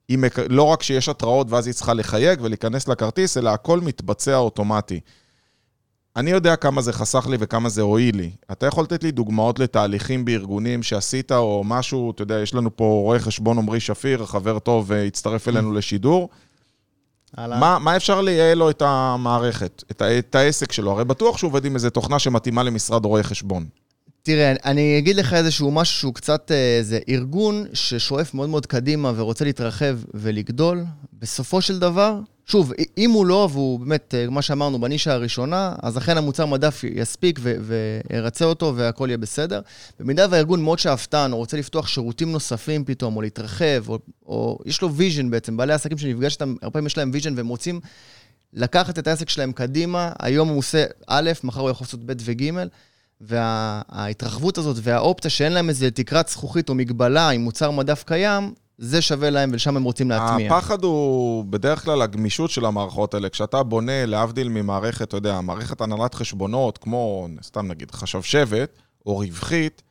היא, 0.09 0.19
לא 0.49 0.63
רק 0.63 0.83
שיש 0.83 1.09
התראות 1.09 1.51
ואז 1.51 1.67
היא 1.67 1.75
צריכה 1.75 1.95
לחייג 1.95 2.39
ולהיכנס 2.43 2.89
לכרטיס, 2.89 3.37
אלא 3.37 3.51
הכל 3.51 3.81
מתבצע 3.81 4.37
אוטומטי. 4.37 5.01
אני 6.17 6.31
יודע 6.31 6.57
כמה 6.57 6.83
זה 6.83 6.93
חסך 6.93 7.27
לי 7.31 7.37
וכמה 7.41 7.69
זה 7.69 7.83
הועיל 7.83 8.17
לי. 8.17 8.31
אתה 8.53 8.67
יכול 8.67 8.85
לתת 8.85 9.03
לי 9.03 9.11
דוגמאות 9.11 9.59
לתהליכים 9.59 10.25
בארגונים 10.25 10.83
שעשית 10.83 11.33
או 11.33 11.63
משהו, 11.65 12.11
אתה 12.11 12.23
יודע, 12.23 12.39
יש 12.39 12.55
לנו 12.55 12.77
פה 12.77 12.85
רואה 12.85 13.19
חשבון 13.19 13.59
עמרי 13.59 13.81
שפיר, 13.81 14.27
חבר 14.27 14.59
טוב, 14.59 14.85
והצטרף 14.89 15.49
אלינו 15.49 15.73
לשידור. 15.73 16.29
מה, 17.39 17.79
מה 17.79 17.97
אפשר 17.97 18.21
לייעל 18.21 18.59
לו 18.59 18.71
את 18.71 18.83
המערכת, 18.87 19.85
את, 19.91 20.03
את 20.03 20.35
העסק 20.35 20.73
שלו? 20.73 20.91
הרי 20.91 21.05
בטוח 21.05 21.39
שהוא 21.39 21.49
עובד 21.49 21.65
עם 21.65 21.75
איזו 21.75 21.91
תוכנה 21.91 22.19
שמתאימה 22.19 22.63
למשרד 22.63 23.05
רואי 23.05 23.23
חשבון. 23.23 23.67
תראה, 24.23 24.55
אני 24.65 24.99
אגיד 24.99 25.17
לך 25.17 25.33
איזשהו 25.33 25.71
משהו 25.71 25.99
שהוא 25.99 26.15
קצת, 26.15 26.51
איזה 26.79 26.97
אה, 26.97 27.15
ארגון 27.15 27.65
ששואף 27.73 28.35
מאוד 28.35 28.49
מאוד 28.49 28.67
קדימה 28.67 29.13
ורוצה 29.17 29.45
להתרחב 29.45 29.99
ולגדול, 30.15 30.85
בסופו 31.19 31.61
של 31.61 31.79
דבר, 31.79 32.19
שוב, 32.47 32.73
אם 32.99 33.11
הוא 33.11 33.27
לא, 33.27 33.49
והוא 33.53 33.81
באמת, 33.81 34.15
אה, 34.15 34.31
מה 34.31 34.43
שאמרנו, 34.43 34.81
בנישה 34.81 35.13
הראשונה, 35.13 35.75
אז 35.83 35.99
אכן 35.99 36.19
המוצר 36.19 36.47
מדף 36.47 36.85
יספיק 36.95 37.41
וירצה 37.43 38.45
אותו 38.45 38.73
והכל 38.77 39.09
יהיה 39.09 39.19
בסדר. 39.19 39.61
במידה 40.01 40.27
והארגון 40.31 40.63
מאוד 40.63 40.79
שאפתן, 40.79 41.33
או 41.33 41.37
רוצה 41.37 41.57
לפתוח 41.57 41.87
שירותים 41.87 42.33
נוספים 42.33 42.85
פתאום, 42.85 43.17
או 43.17 43.23
להתרחב, 43.23 43.89
או, 43.89 43.99
או 44.27 44.59
יש 44.67 44.83
לו 44.83 44.95
vision 44.95 45.31
בעצם, 45.31 45.57
בעלי 45.57 45.73
עסקים 45.73 45.99
שנפגש 45.99 46.35
איתם, 46.35 46.55
הרבה 46.63 46.73
פעמים 46.73 46.87
יש 46.87 46.99
להם 46.99 47.11
vision 47.13 47.35
והם 47.37 47.49
רוצים 47.49 47.81
לקחת 48.53 48.99
את 48.99 49.07
העסק 49.07 49.29
שלהם 49.29 49.53
קדימה, 49.53 50.13
היום 50.19 50.49
הוא 50.49 50.59
עושה 50.59 50.85
א', 51.07 51.31
מחר 51.45 51.61
הוא 51.61 51.71
יכול 51.71 51.85
לעשות 51.85 52.07
ב' 52.07 52.13
וג', 52.21 52.51
וההתרחבות 53.21 54.59
הזאת 54.59 54.77
והאופציה 54.81 55.31
שאין 55.31 55.53
להם 55.53 55.69
איזה 55.69 55.91
תקרת 55.91 56.29
זכוכית 56.29 56.69
או 56.69 56.75
מגבלה 56.75 57.29
עם 57.29 57.41
מוצר 57.41 57.71
מדף 57.71 58.05
קיים, 58.07 58.53
זה 58.79 59.03
שווה 59.03 59.31
להם 59.31 59.51
ולשם 59.53 59.77
הם 59.77 59.83
רוצים 59.83 60.11
להטמיע. 60.11 60.55
הפחד 60.55 60.85
הוא 60.85 61.45
בדרך 61.45 61.85
כלל 61.85 62.03
הגמישות 62.03 62.51
של 62.51 62.65
המערכות 62.65 63.15
האלה. 63.15 63.29
כשאתה 63.29 63.63
בונה, 63.63 64.07
להבדיל 64.07 64.49
ממערכת, 64.49 65.03
אתה 65.03 65.17
יודע, 65.17 65.41
מערכת 65.41 65.81
הנהלת 65.81 66.15
חשבונות, 66.15 66.79
כמו, 66.79 67.29
סתם 67.43 67.67
נגיד, 67.67 67.91
חשבשבת 67.91 68.79
או 69.07 69.17
רווחית, 69.17 69.83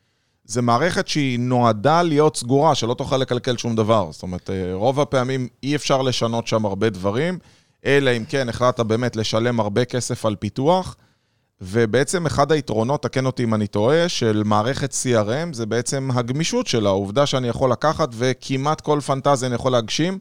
זה 0.44 0.62
מערכת 0.62 1.08
שהיא 1.08 1.38
נועדה 1.38 2.02
להיות 2.02 2.36
סגורה, 2.36 2.74
שלא 2.74 2.94
תוכל 2.94 3.16
לקלקל 3.16 3.56
שום 3.56 3.76
דבר. 3.76 4.08
זאת 4.12 4.22
אומרת, 4.22 4.50
אה, 4.50 4.74
רוב 4.74 5.00
הפעמים 5.00 5.48
אי 5.62 5.76
אפשר 5.76 6.02
לשנות 6.02 6.46
שם 6.46 6.64
הרבה 6.64 6.90
דברים, 6.90 7.38
אלא 7.84 8.10
אם 8.16 8.24
כן 8.28 8.48
החלטת 8.48 8.80
באמת 8.80 9.16
לשלם 9.16 9.60
הרבה 9.60 9.84
כסף 9.84 10.26
על 10.26 10.36
פיתוח. 10.36 10.96
ובעצם 11.60 12.26
אחד 12.26 12.52
היתרונות, 12.52 13.02
תקן 13.02 13.26
אותי 13.26 13.44
אם 13.44 13.54
אני 13.54 13.66
טועה, 13.66 14.08
של 14.08 14.42
מערכת 14.44 14.92
CRM 14.92 15.52
זה 15.52 15.66
בעצם 15.66 16.08
הגמישות 16.14 16.66
שלה, 16.66 16.88
העובדה 16.88 17.26
שאני 17.26 17.48
יכול 17.48 17.72
לקחת 17.72 18.08
וכמעט 18.12 18.80
כל 18.80 19.00
פנטזיה 19.00 19.46
אני 19.46 19.54
יכול 19.54 19.72
להגשים. 19.72 20.18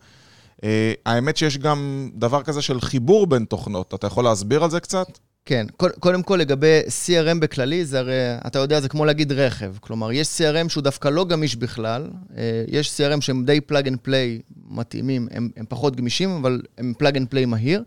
אה, 0.58 0.66
האמת 1.06 1.38
שיש 1.38 1.58
גם 1.58 2.10
דבר 2.16 2.44
כזה 2.44 2.62
של 2.62 2.82
חיבור 2.82 3.28
בין 3.28 3.46
תוכנות, 3.46 3.94
אתה 3.94 4.08
יכול 4.08 4.24
להסביר 4.24 4.64
על 4.64 4.70
זה 4.70 4.80
קצת? 4.80 5.08
כן, 5.46 5.66
קודם 6.00 6.24
כל 6.24 6.36
לגבי 6.36 6.80
CRM 6.88 7.40
בכללי, 7.40 7.86
זה 7.86 8.00
הרי, 8.00 8.14
אתה 8.48 8.60
יודע, 8.60 8.82
זה 8.82 8.90
כמו 8.90 9.06
להגיד 9.06 9.32
רכב. 9.32 9.74
כלומר, 9.80 10.12
יש 10.12 10.28
CRM 10.28 10.70
שהוא 10.70 10.84
דווקא 10.84 11.08
לא 11.08 11.26
גמיש 11.26 11.56
בכלל, 11.56 12.10
אה, 12.38 12.64
יש 12.68 13.00
CRM 13.00 13.22
שהם 13.22 13.46
די 13.46 13.62
plug 13.62 13.88
and 13.88 13.98
play 14.02 14.40
מתאימים, 14.70 15.28
הם, 15.32 15.50
הם 15.58 15.66
פחות 15.70 15.96
גמישים, 15.96 16.30
אבל 16.30 16.62
הם 16.78 16.94
plug 16.98 17.18
and 17.18 17.28
play 17.28 17.46
מהיר. 17.46 17.84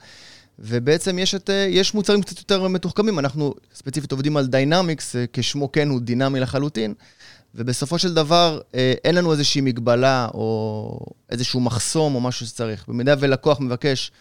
ובעצם 0.59 1.19
יש, 1.19 1.35
את, 1.35 1.51
אה, 1.51 1.67
יש 1.71 1.95
מוצרים 1.95 2.23
קצת 2.23 2.39
יותר 2.39 2.69
מתוחכמים, 2.69 3.19
אנחנו 3.19 3.55
ספציפית 3.75 4.13
עובדים 4.13 4.37
על 4.37 4.47
דיינמיקס, 4.47 5.17
אה, 5.17 5.25
כשמו 5.33 5.73
כן 5.73 5.89
הוא 5.89 6.01
דינמי 6.01 6.41
לחלוטין, 6.41 6.95
ובסופו 7.55 7.99
של 7.99 8.15
דבר 8.15 8.61
אה, 8.75 8.95
אין 9.05 9.15
לנו 9.15 9.33
איזושהי 9.33 9.61
מגבלה 9.61 10.29
או 10.35 10.99
איזשהו 11.31 11.61
מחסום 11.61 12.15
או 12.15 12.21
משהו 12.21 12.47
שצריך. 12.47 12.85
במידה 12.89 13.15
ולקוח 13.21 13.61
מבקש 13.61 14.13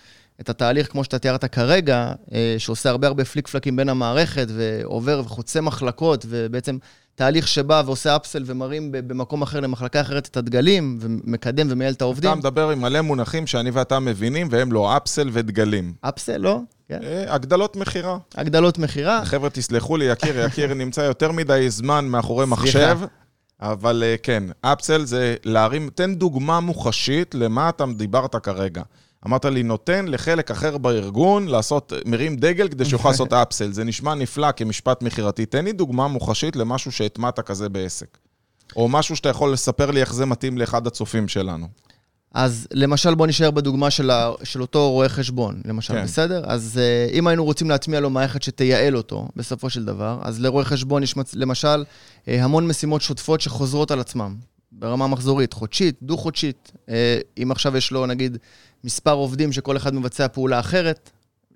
את 0.42 0.50
התהליך 0.50 0.92
כמו 0.92 1.04
שאתה 1.04 1.20
תיארת 1.20 1.46
כרגע, 1.46 2.13
שעושה 2.58 2.89
הרבה 2.89 3.08
הרבה 3.08 3.25
פליק 3.25 3.48
פלקים 3.48 3.75
בין 3.75 3.89
המערכת 3.89 4.48
ועובר 4.50 5.22
וחוצה 5.25 5.62
מחלקות, 5.62 6.25
ובעצם 6.30 6.77
תהליך 7.15 7.48
שבא 7.48 7.84
ועושה 7.86 8.15
upsell 8.15 8.43
ומרים 8.45 8.89
במקום 8.91 9.41
אחר 9.41 9.60
למחלקה 9.60 10.01
אחרת 10.01 10.27
את 10.27 10.38
הדגלים, 10.38 10.98
ומקדם 11.01 11.67
ומייעל 11.69 11.93
את 11.93 12.01
העובדים. 12.01 12.29
אתה 12.29 12.39
מדבר 12.39 12.69
עם 12.69 12.81
מלא 12.81 13.01
מונחים 13.01 13.48
שאני 13.48 13.69
ואתה 13.69 14.00
מבינים, 14.00 14.48
והם 14.51 14.72
לא 14.72 14.98
אפסל 14.98 15.29
ודגלים. 15.34 15.93
אפסל, 16.01 16.38
לא? 16.38 16.60
כן. 16.89 17.00
אה, 17.03 17.34
הגדלות 17.34 17.75
מכירה. 17.75 18.17
הגדלות 18.36 18.77
מכירה. 18.77 19.25
חבר'ה, 19.25 19.50
תסלחו 19.50 19.98
לי, 19.98 20.05
יקיר, 20.05 20.45
יקיר 20.45 20.74
נמצא 20.84 21.01
יותר 21.01 21.31
מדי 21.31 21.69
זמן 21.69 22.05
מאחורי 22.05 22.45
מחשב. 22.45 23.00
אבל 23.62 24.03
אה, 24.05 24.15
כן, 24.24 24.43
אפסל 24.62 25.05
זה 25.05 25.36
להרים, 25.43 25.89
תן 25.95 26.15
דוגמה 26.15 26.60
מוחשית 26.60 27.36
למה 27.36 27.69
אתה 27.69 27.86
דיברת 27.98 28.36
כרגע. 28.36 28.81
אמרת 29.27 29.46
לי, 29.46 29.63
נותן 29.63 30.05
לחלק 30.08 30.51
אחר 30.51 30.77
בארגון 30.77 31.48
לעשות, 31.48 31.94
מרים 32.05 32.36
דגל 32.36 32.67
כדי 32.67 32.86
שיוכל 32.86 33.10
לעשות 33.10 33.34
אפסל. 33.34 33.72
זה 33.72 33.84
נשמע 33.84 34.15
נפלא 34.15 34.51
כמשפט 34.51 35.01
מכירתי. 35.01 35.46
תן 35.46 35.65
לי 35.65 35.72
דוגמה 35.72 36.08
מוחשית 36.08 36.55
למשהו 36.55 36.91
שהטמעת 36.91 37.39
כזה 37.39 37.70
בעסק. 37.70 38.17
או 38.75 38.89
משהו 38.89 39.15
שאתה 39.15 39.29
יכול 39.29 39.53
לספר 39.53 39.91
לי 39.91 40.01
איך 40.01 40.13
זה 40.13 40.25
מתאים 40.25 40.58
לאחד 40.58 40.88
הצופים 40.88 41.27
שלנו. 41.27 41.67
אז 42.34 42.67
למשל, 42.74 43.15
בוא 43.15 43.27
נשאר 43.27 43.51
בדוגמה 43.51 43.89
של, 43.91 44.10
ה, 44.10 44.32
של 44.44 44.62
אותו 44.62 44.91
רואה 44.91 45.10
חשבון, 45.10 45.62
למשל, 45.65 45.94
כן. 45.94 46.03
בסדר? 46.03 46.44
אז 46.46 46.79
uh, 47.10 47.13
אם 47.13 47.27
היינו 47.27 47.46
רוצים 47.46 47.70
להטמיע 47.70 48.00
לו 48.00 48.10
מערכת 48.10 48.44
שתייעל 48.44 48.98
אותו, 48.98 49.27
בסופו 49.36 49.70
של 49.70 49.86
דבר, 49.86 50.20
אז 50.22 50.41
לרואה 50.41 50.65
חשבון 50.65 51.03
יש 51.03 51.15
למשל 51.34 51.84
uh, 51.84 52.29
המון 52.32 52.67
משימות 52.67 53.01
שוטפות 53.01 53.41
שחוזרות 53.41 53.91
על 53.91 54.00
עצמם, 54.00 54.36
ברמה 54.79 55.08
מחזורית, 55.08 55.53
חודשית, 55.53 55.96
דו-חודשית. 56.01 56.72
Uh, 56.75 56.91
אם 57.44 57.51
עכשיו 57.51 57.77
יש 57.77 57.91
לו, 57.91 58.05
נגיד, 58.05 58.38
מספר 58.84 59.12
עובדים 59.12 59.51
שכל 59.51 59.77
אחד 59.77 59.96
מבצע 59.96 60.27
פעולה 60.27 60.60
אחרת, 60.60 61.12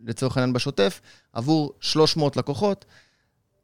לצורך 0.05 0.37
העניין 0.37 0.53
בשוטף, 0.53 1.01
עבור 1.33 1.73
300 1.79 2.37
לקוחות. 2.37 2.85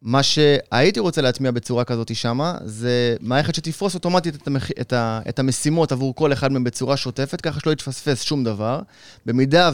מה 0.02 0.24
שהייתי 0.24 1.00
רוצה 1.00 1.22
להטמיע 1.22 1.52
בצורה 1.52 1.84
כזאת 1.84 2.16
שמה, 2.16 2.58
זה 2.66 3.16
מערכת 3.20 3.56
שתפרוס 3.56 3.96
אוטומטית 3.96 4.36
את, 4.36 4.48
המח... 4.48 4.72
את, 4.72 4.94
ה... 4.94 5.20
את 5.30 5.40
המשימות 5.40 5.92
עבור 5.92 6.16
כל 6.16 6.34
אחד 6.34 6.52
מהם 6.52 6.64
בצורה 6.64 6.98
שוטפת, 6.98 7.42
ככה 7.42 7.60
שלא 7.60 7.72
יתפספס 7.72 8.22
שום 8.22 8.44
דבר. 8.44 8.80
במידה. 9.26 9.72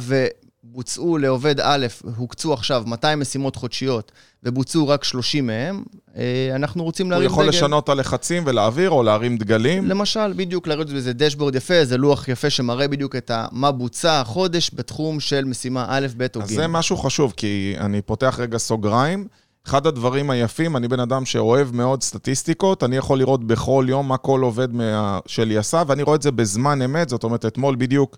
בוצעו 0.74 1.18
לעובד 1.18 1.60
א', 1.60 1.88
הוקצו 2.18 2.54
עכשיו 2.54 2.84
200 2.88 3.20
משימות 3.20 3.56
חודשיות 3.56 4.12
ובוצעו 4.44 4.88
רק 4.88 5.04
30 5.04 5.48
מהם, 5.48 5.84
אה, 6.16 6.51
אנחנו 6.56 6.84
רוצים 6.84 7.12
להרים 7.12 7.28
דגל. 7.28 7.34
הוא 7.36 7.42
יכול 7.42 7.50
דגל. 7.50 7.58
לשנות 7.58 7.84
את 7.84 7.90
הלחצים 7.90 8.44
ולהעביר 8.46 8.90
או 8.90 9.04
להרים 9.04 9.38
דגלים? 9.38 9.86
למשל, 9.86 10.34
בדיוק, 10.34 10.68
להראות 10.68 10.90
איזה 10.90 11.13
דשבורד 11.13 11.56
יפה, 11.56 11.74
איזה 11.74 11.98
לוח 11.98 12.28
יפה 12.28 12.50
שמראה 12.50 12.88
בדיוק 12.88 13.16
את 13.16 13.32
מה 13.51 13.72
בוצע 13.72 14.20
החודש 14.20 14.72
בתחום 14.74 15.20
של 15.20 15.46
משימה 15.46 15.86
א', 15.90 16.08
ב' 16.18 16.22
או 16.36 16.40
ג'. 16.40 16.44
אז 16.44 16.50
זה 16.50 16.68
משהו 16.68 16.98
חשוב, 16.98 17.34
כי 17.38 17.75
אני 17.78 18.01
פותח 18.01 18.36
רגע 18.40 18.58
סוגריים. 18.58 19.28
אחד 19.68 19.88
הדברים 19.88 20.30
היפים, 20.30 20.78
אני 20.78 20.88
בן 20.88 21.00
אדם 21.00 21.25
שאוהב 21.25 21.75
מאוד 21.75 22.04
סטטיסטיקות, 22.04 22.84
אני 22.84 22.98
יכול 22.98 23.20
לראות 23.20 23.44
בכל 23.44 23.86
יום 23.90 24.08
מה 24.08 24.18
כל 24.18 24.42
עובד 24.42 24.74
מה... 24.74 25.20
שלי 25.25 25.58
עשה, 25.58 25.84
ואני 25.88 26.04
רואה 26.04 26.16
את 26.16 26.22
זה 26.22 26.32
בזמן 26.32 26.82
אמת, 26.82 27.10
זאת 27.10 27.24
אומרת, 27.24 27.46
אתמול 27.46 27.75
בדיוק 27.75 28.18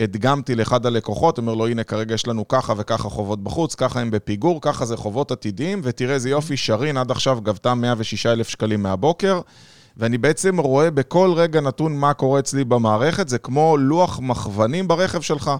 הדגמתי 0.00 0.54
לאחד 0.54 0.86
הלקוחות, 0.86 1.38
אומר 1.38 1.54
לו, 1.54 1.66
הנה, 1.66 1.84
כרגע 1.84 2.14
יש 2.14 2.26
לנו 2.26 2.48
ככה 2.48 2.74
וככה 2.76 3.08
חובות 3.08 3.42
בחוץ, 3.42 3.74
ככה 3.74 4.00
הם 4.00 4.10
בפיגור, 4.10 4.60
ככה 4.60 4.84
זה 4.84 4.96
חובות 4.96 5.32
עתידיים, 5.32 5.80
ותראה 5.82 6.14
איזה 6.14 6.30
יופי, 6.30 6.56
שרין 6.56 6.96
עד 6.96 7.10
עכשיו 7.10 7.40
גבתה 7.42 7.74
106 7.74 8.26
אלף 8.26 8.48
שקלים 8.48 8.82
מהבוקר. 8.82 9.40
ואני 9.96 10.18
בעצם 10.18 10.60
רואה 10.60 10.90
בכל 10.90 11.32
רגע 11.36 11.60
נתון 11.60 11.96
מה 11.96 12.14
קורה 12.14 12.38
אצלי 12.40 12.64
במערכת, 12.64 13.28
זה 13.28 13.38
כמו 13.38 13.76
לוח 13.76 14.20
מכוונים 14.22 14.88
ברכב 14.88 15.20
שלך. 15.20 15.50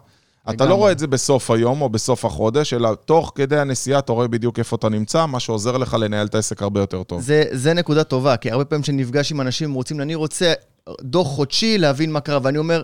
אתה 0.51 0.67
לא 0.67 0.75
רואה 0.75 0.93
את 0.93 0.99
זה 0.99 1.07
בסוף 1.07 1.51
היום 1.51 1.81
או 1.81 1.89
בסוף 1.89 2.25
החודש, 2.25 2.75
אלא 2.75 2.95
תוך 3.05 3.33
כדי 3.35 3.59
הנסיעה 3.59 3.99
אתה 3.99 4.13
רואה 4.13 4.29
בדיוק 4.29 4.59
איפה 4.59 4.77
אתה 4.77 4.89
נמצא, 4.89 5.27
מה 5.27 5.41
שעוזר 5.41 5.77
לך 5.77 5.95
לנהל 5.95 6.27
את 6.27 6.35
העסק 6.35 6.63
הרבה 6.63 6.81
יותר 6.81 7.03
טוב. 7.03 7.21
זה, 7.21 7.45
זה 7.53 7.75
נקודה 7.75 8.05
טובה, 8.05 8.37
כי 8.37 8.51
הרבה 8.51 8.65
פעמים 8.65 8.83
כשנפגש 8.83 9.33
עם 9.33 9.41
אנשים, 9.41 9.75
רוצים, 9.75 10.01
אני 10.01 10.15
רוצה 10.15 10.53
דוח 11.03 11.27
חודשי 11.27 11.79
להבין 11.79 12.13
מה 12.13 12.21
קרה, 12.21 12.39
ואני 12.43 12.59
אומר, 12.59 12.83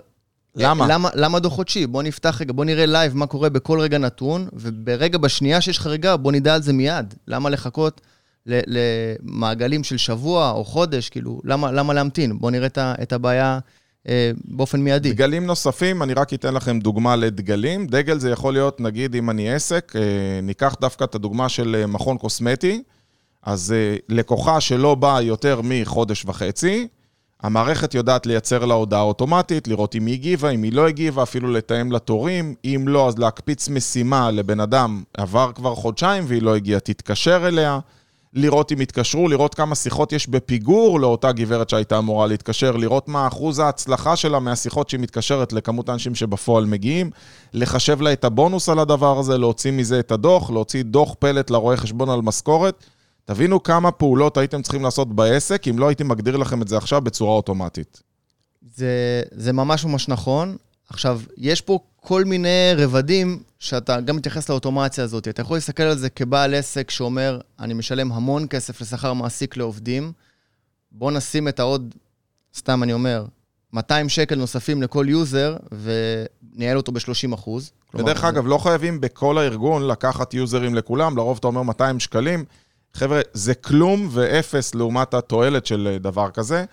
למה? 0.57 0.87
למה, 0.89 1.09
למה 1.15 1.39
דוח 1.39 1.53
חודשי? 1.53 1.87
בוא 1.87 2.03
נפתח 2.03 2.41
רגע, 2.41 2.53
בוא 2.53 2.65
נראה 2.65 2.87
לייב 2.87 3.17
מה 3.17 3.27
קורה 3.27 3.49
בכל 3.49 3.81
רגע 3.81 3.99
נתון, 3.99 4.49
וברגע, 4.53 5.19
בשנייה 5.19 5.61
שיש 5.61 5.79
חריגה, 5.79 6.17
בוא 6.17 6.33
נדע 6.33 6.55
על 6.55 6.63
זה 6.63 6.73
מיד. 6.73 7.15
למה 7.29 7.51
לחכות 7.51 8.01
למעגלים 8.47 9.85
של 9.85 9.97
שבוע 9.97 10.51
או 10.51 10.65
חודש? 10.65 11.09
כאילו, 11.09 11.41
למה, 11.45 11.73
למה 11.73 11.95
להמתין? 11.95 12.39
בוא 12.39 12.51
נראה 12.51 12.69
את 12.79 13.13
הבעיה 13.13 13.59
אה, 14.09 14.31
באופן 14.45 14.81
מיידי. 14.81 15.13
דגלים 15.13 15.47
נוספים, 15.47 16.03
אני 16.03 16.15
רק 16.15 16.35
אתן 16.35 16.55
לכם 16.55 16.79
דוגמה 16.79 17.17
לדגלים. 17.17 17.87
דגל 17.87 18.19
זה 18.19 18.31
יכול 18.31 18.53
להיות, 18.53 18.81
נגיד, 18.81 19.15
אם 19.15 19.31
אני 19.31 19.55
עסק, 19.55 19.93
אה, 19.97 20.41
ניקח 20.43 20.77
דווקא 20.81 21.05
את 21.05 21.15
הדוגמה 21.15 21.49
של 21.49 21.77
אה, 21.79 21.87
מכון 21.87 22.19
קוסמטי, 22.19 22.83
אז 23.43 23.75
לקוחה 24.09 24.61
שלא 24.61 24.95
באה 24.95 25.23
יותר 25.23 25.61
מחודש 25.65 26.25
וחצי, 26.25 26.89
המערכת 27.43 27.95
יודעת 27.95 28.27
לייצר 28.27 28.65
לה 28.65 28.75
הודעה 28.75 29.01
אוטומטית, 29.01 29.69
לראות 29.69 29.95
אם 29.95 30.07
היא 30.07 30.15
הגיבה, 30.15 30.51
אם 30.51 30.63
היא 30.63 30.73
לא 30.73 30.89
הגיבה, 30.89 31.23
אפילו 31.23 31.53
לתאם 31.53 31.93
לה 31.93 31.99
תורים. 31.99 32.55
אם 32.65 32.85
לא, 32.89 33.09
אז 33.09 33.19
להקפיץ 33.19 33.69
משימה 33.69 34.31
לבן 34.31 34.61
אדם, 34.61 35.03
עבר 35.17 35.53
כבר 35.55 35.75
חודשיים 35.75 36.25
והיא 36.27 36.43
לא 36.43 36.57
הגיעה, 36.57 36.81
תתקשר 36.81 37.49
אליה. 37.49 37.79
לראות 38.35 38.73
אם 38.73 38.81
התקשרו, 38.81 39.29
לראות 39.29 39.55
כמה 39.55 39.75
שיחות 39.75 40.13
יש 40.13 40.29
בפיגור 40.29 41.01
לאותה 41.01 41.33
גברת 41.33 41.71
שהייתה 41.71 41.99
אמורה 41.99 42.27
להתקשר, 42.27 42.77
לראות 42.77 43.09
מה 43.09 43.27
אחוז 43.27 43.59
ההצלחה 43.59 44.17
שלה 44.17 44.39
מהשיחות 44.39 44.89
שהיא 44.89 45.01
מתקשרת 45.01 45.53
לכמות 45.53 45.89
האנשים 45.89 46.15
שבפועל 46.15 46.65
מגיעים, 46.65 47.11
לחשב 47.55 48.01
לה 48.01 48.13
את 48.13 48.25
הבונוס 48.25 48.69
על 48.69 48.79
הדבר 48.79 49.19
הזה, 49.19 49.39
להוציא 49.39 49.73
מזה 49.73 50.01
את 50.01 50.13
הדוח, 50.13 50.51
להוציא 50.51 50.83
דוח 50.83 51.15
פלט 51.19 51.51
לרואה 51.51 51.77
חשבון 51.77 52.11
על 52.11 52.23
משכורת. 52.23 52.85
תבינו 53.25 53.63
כמה 53.63 53.91
פעולות 53.91 54.37
הייתם 54.37 54.63
צריכים 54.63 54.83
לעשות 54.83 55.15
בעסק, 55.15 55.69
אם 55.69 55.79
לא 55.79 55.89
הייתי 55.89 56.05
מגדיר 56.05 56.37
לכם 56.37 56.63
את 56.63 56.69
זה 56.69 56.77
עכשיו 56.77 57.01
בצורה 57.01 57.33
אוטומטית. 57.33 58.03
זה, 58.75 59.23
זה 59.31 59.53
ממש 59.53 59.85
ממש 59.85 60.09
נכון. 60.09 60.57
עכשיו, 60.89 61.21
יש 61.37 61.61
פה 61.61 61.79
כל 61.97 62.25
מיני 62.25 62.73
רבדים 62.77 63.43
שאתה 63.59 64.01
גם 64.01 64.17
מתייחס 64.17 64.49
לאוטומציה 64.49 65.05
הזאת. 65.05 65.29
אתה 65.29 65.43
יכול 65.43 65.57
להסתכל 65.57 65.83
על 65.83 65.99
זה 65.99 66.11
כבעל 66.11 66.55
עסק 66.55 66.91
שאומר, 66.91 67.41
אני 67.61 67.75
משלם 67.75 68.13
המון 68.13 68.47
כסף 68.51 68.81
לשכר 68.81 69.13
מעסיק 69.13 69.57
לעובדים, 69.57 70.13
בוא 70.93 71.11
נשים 71.11 71.49
את 71.49 71.61
העוד, 71.61 71.95
סתם 72.57 72.83
אני 72.83 72.93
אומר, 72.93 73.25
200 73.73 74.09
שקל 74.09 74.35
נוספים 74.35 74.83
לכל 74.83 75.07
יוזר, 75.09 75.57
וייעל 75.73 76.77
אותו 76.77 76.93
ב-30 76.93 77.35
אחוז. 77.35 77.73
ודרך 77.95 78.25
אגב, 78.25 78.47
לא 78.47 78.59
חייבים 78.59 79.01
בכל 79.01 79.39
הארגון 79.39 79.87
לקחת 79.87 80.35
יוזרים 80.35 80.75
לכולם, 80.75 81.17
לרוב 81.17 81.39
אתה 81.39 81.47
אומר 81.47 81.63
200 81.63 82.01
שקלים. 82.01 82.45
חבר'ה, 82.95 83.21
זה 83.33 83.55
כלום 83.55 84.09
ואפס 84.11 84.75
לעומת 84.75 85.15
התועלת 85.15 85.67
של 85.67 85.97
דבר 86.01 86.31
כזה. 86.31 86.65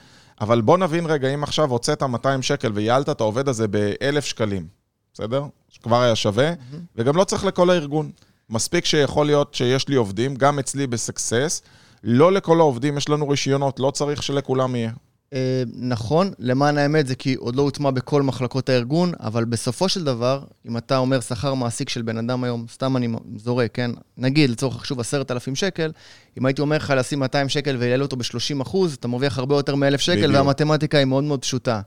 אבל 0.42 0.62
בוא 0.62 0.78
נבין 0.78 1.06
רגע, 1.06 1.34
אם 1.34 1.44
עכשיו 1.44 1.72
הוצאת 1.72 2.04
200 2.04 2.42
שקל 2.42 2.72
וייעלת 2.76 3.10
את 3.10 3.22
העובד 3.22 3.50
הזה 3.50 3.68
ב-1,000 3.68 4.22
שקלים, 4.22 4.68
בסדר? 5.14 5.44
שכבר 5.70 6.02
היה 6.02 6.16
שווה, 6.16 6.52
mm-hmm. 6.54 6.76
וגם 6.96 7.16
לא 7.16 7.24
צריך 7.24 7.46
לכל 7.46 7.70
הארגון. 7.70 8.12
מספיק 8.50 8.86
שיכול 8.86 9.26
להיות 9.26 9.54
שיש 9.54 9.88
לי 9.88 9.96
עובדים, 9.96 10.36
גם 10.36 10.60
אצלי 10.60 10.88
בסקסס, 10.88 11.62
לא 12.04 12.32
לכל 12.32 12.60
העובדים 12.60 12.98
יש 12.98 13.10
לנו 13.10 13.30
רישיונות, 13.30 13.80
לא 13.80 13.92
צריך 13.92 14.24
שלכולם 14.24 14.76
יהיה. 14.76 14.92
אה, 15.34 15.64
נכון, 15.76 16.32
למען 16.40 16.78
האמת 16.78 17.08
זה 17.08 17.16
כי 17.16 17.34
עוד 17.34 17.56
לא 17.56 17.62
הוטמע 17.62 17.92
בכל 17.92 18.22
מחלקות 18.22 18.70
הארגון, 18.70 19.12
אבל 19.20 19.46
בסופו 19.46 19.90
של 19.90 20.04
דבר, 20.04 20.44
אם 20.68 20.78
אתה 20.78 20.98
אומר 20.98 21.20
שכר 21.20 21.54
מעסיק 21.54 21.90
של 21.90 22.02
בן 22.02 22.18
אדם 22.18 22.44
היום, 22.44 22.66
סתם 22.72 22.98
אני 22.98 23.08
זורק, 23.38 23.70
כן? 23.74 23.92
נגיד, 24.18 24.50
לצורך 24.50 24.76
החישוב 24.76 25.00
עשרת 25.00 25.32
אלפים 25.32 25.56
שקל, 25.56 25.92
אם 26.40 26.46
הייתי 26.46 26.62
אומר 26.62 26.78
לך 26.78 26.94
לשים 26.98 27.20
200 27.20 27.50
שקל 27.50 27.76
וייעל 27.76 28.04
אותו 28.04 28.16
ב-30 28.16 28.62
אחוז, 28.62 28.94
אתה 28.94 29.08
מרוויח 29.08 29.38
הרבה 29.38 29.56
יותר 29.56 29.76
מ-1,000 29.76 29.98
שקל, 29.98 30.16
בדיוק. 30.16 30.34
והמתמטיקה 30.36 30.98
היא 30.98 31.06
מאוד 31.06 31.24
מאוד 31.24 31.42
פשוטה. 31.42 31.82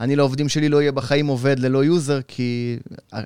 אני 0.00 0.16
לעובדים 0.16 0.48
שלי 0.48 0.68
לא 0.68 0.82
יהיה 0.82 0.92
בחיים 0.92 1.26
עובד 1.26 1.58
ללא 1.58 1.84
יוזר, 1.84 2.20
כי, 2.28 2.78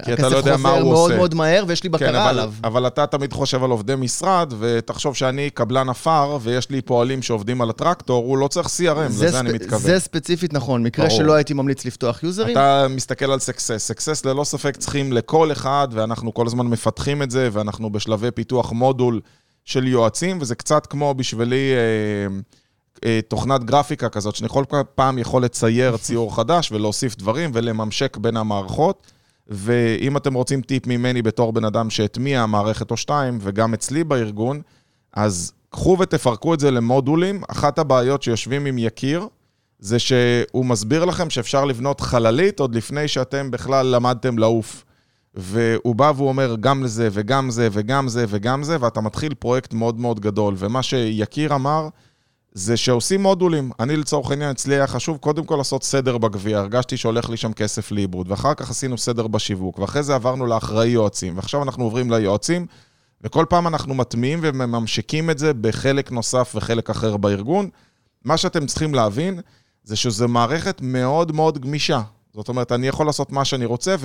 כי 0.04 0.12
הכסף 0.12 0.22
לא 0.22 0.36
חוזר 0.36 0.56
מאוד 0.56 0.82
עושה. 0.82 1.16
מאוד 1.16 1.34
מהר 1.34 1.64
ויש 1.66 1.82
לי 1.82 1.88
בקרה 1.88 2.08
כן, 2.08 2.14
אבל, 2.14 2.28
עליו. 2.28 2.52
אבל 2.64 2.86
אתה 2.86 3.06
תמיד 3.06 3.32
חושב 3.32 3.64
על 3.64 3.70
עובדי 3.70 3.94
משרד, 3.96 4.52
ותחשוב 4.58 5.16
שאני 5.16 5.50
קבלן 5.50 5.88
עפר, 5.88 6.38
ויש 6.42 6.70
לי 6.70 6.82
פועלים 6.82 7.22
שעובדים 7.22 7.60
על 7.60 7.70
הטרקטור, 7.70 8.24
הוא 8.24 8.38
לא 8.38 8.48
צריך 8.48 8.66
CRM, 8.66 8.98
לזה 8.98 9.28
ספ... 9.28 9.34
אני 9.34 9.52
מתכוון. 9.52 9.80
זה 9.80 9.98
ספציפית 9.98 10.52
נכון, 10.52 10.82
מקרה 10.82 11.06
ברור. 11.06 11.18
שלא 11.18 11.32
הייתי 11.32 11.54
ממליץ 11.54 11.84
לפתוח 11.84 12.22
יוזרים. 12.22 12.56
אתה 12.56 12.86
מסתכל 12.90 13.30
על 13.30 13.38
סקסס. 13.38 13.86
סקסס 13.86 14.24
ללא 14.24 14.44
ספק 14.44 14.76
צריכים 14.76 15.12
לכל 15.12 15.52
אחד, 15.52 15.88
ואנחנו 15.90 16.34
כל 16.34 16.46
הזמן 16.46 16.66
מפתחים 16.66 17.22
את 17.22 17.30
זה, 17.30 17.48
ואנחנו 17.52 17.90
בשלבי 17.92 18.30
פיתוח 18.30 18.72
מודול 18.72 19.20
של 19.64 19.88
יועצים, 19.88 20.38
וזה 20.40 20.54
קצת 20.54 20.86
כמו 20.86 21.14
בשבילי... 21.14 21.72
אה, 21.72 21.76
אה, 21.76 22.40
תוכנת 23.28 23.64
גרפיקה 23.64 24.08
כזאת, 24.08 24.36
שאני 24.36 24.48
כל 24.48 24.64
פעם 24.94 25.18
יכול 25.18 25.44
לצייר 25.44 25.96
ציור 25.96 26.36
חדש 26.36 26.72
ולהוסיף 26.72 27.16
דברים 27.16 27.50
ולממשק 27.54 28.16
בין 28.16 28.36
המערכות. 28.36 29.12
ואם 29.48 30.16
אתם 30.16 30.34
רוצים 30.34 30.62
טיפ 30.62 30.86
ממני 30.86 31.22
בתור 31.22 31.52
בן 31.52 31.64
אדם 31.64 31.90
שהטמיע 31.90 32.46
מערכת 32.46 32.90
או 32.90 32.96
שתיים, 32.96 33.38
וגם 33.40 33.74
אצלי 33.74 34.04
בארגון, 34.04 34.62
אז 35.12 35.52
קחו 35.70 35.96
ותפרקו 36.00 36.54
את 36.54 36.60
זה 36.60 36.70
למודולים. 36.70 37.42
אחת 37.48 37.78
הבעיות 37.78 38.22
שיושבים 38.22 38.66
עם 38.66 38.78
יקיר, 38.78 39.26
זה 39.78 39.98
שהוא 39.98 40.64
מסביר 40.66 41.04
לכם 41.04 41.30
שאפשר 41.30 41.64
לבנות 41.64 42.00
חללית 42.00 42.60
עוד 42.60 42.74
לפני 42.74 43.08
שאתם 43.08 43.50
בכלל 43.50 43.86
למדתם 43.86 44.38
לעוף. 44.38 44.84
והוא 45.34 45.94
בא 45.94 46.12
והוא 46.16 46.28
אומר 46.28 46.56
גם 46.60 46.84
לזה 46.84 47.08
וגם 47.12 47.50
זה 47.50 47.68
וגם 47.72 48.08
זה 48.08 48.24
וגם 48.28 48.62
זה, 48.62 48.76
ואתה 48.80 49.00
מתחיל 49.00 49.34
פרויקט 49.34 49.74
מאוד 49.74 50.00
מאוד 50.00 50.20
גדול. 50.20 50.54
ומה 50.58 50.82
שיקיר 50.82 51.54
אמר, 51.54 51.88
זה 52.54 52.76
שעושים 52.76 53.22
מודולים. 53.22 53.70
אני 53.80 53.96
לצורך 53.96 54.30
העניין, 54.30 54.50
אצלי 54.50 54.74
היה 54.74 54.86
חשוב 54.86 55.16
קודם 55.16 55.44
כל 55.44 55.56
לעשות 55.56 55.82
סדר 55.82 56.18
בגביע, 56.18 56.58
הרגשתי 56.58 56.96
שהולך 56.96 57.30
לי 57.30 57.36
שם 57.36 57.52
כסף 57.52 57.90
לאיבוד, 57.90 58.30
ואחר 58.30 58.54
כך 58.54 58.70
עשינו 58.70 58.98
סדר 58.98 59.26
בשיווק, 59.26 59.78
ואחרי 59.78 60.02
זה 60.02 60.14
עברנו 60.14 60.46
לאחראי 60.46 60.88
יועצים, 60.88 61.36
ועכשיו 61.36 61.62
אנחנו 61.62 61.84
עוברים 61.84 62.10
ליועצים, 62.10 62.66
וכל 63.20 63.44
פעם 63.48 63.66
אנחנו 63.66 63.94
מטמיעים 63.94 64.38
וממשיקים 64.42 65.30
את 65.30 65.38
זה 65.38 65.54
בחלק 65.54 66.12
נוסף 66.12 66.52
וחלק 66.54 66.90
אחר 66.90 67.16
בארגון. 67.16 67.68
מה 68.24 68.36
שאתם 68.36 68.66
צריכים 68.66 68.94
להבין, 68.94 69.40
זה 69.84 69.96
שזו 69.96 70.28
מערכת 70.28 70.80
מאוד 70.80 71.32
מאוד 71.32 71.58
גמישה. 71.58 72.02
זאת 72.34 72.48
אומרת, 72.48 72.72
אני 72.72 72.88
יכול 72.88 73.06
לעשות 73.06 73.32
מה 73.32 73.44
שאני 73.44 73.64
רוצה, 73.64 73.96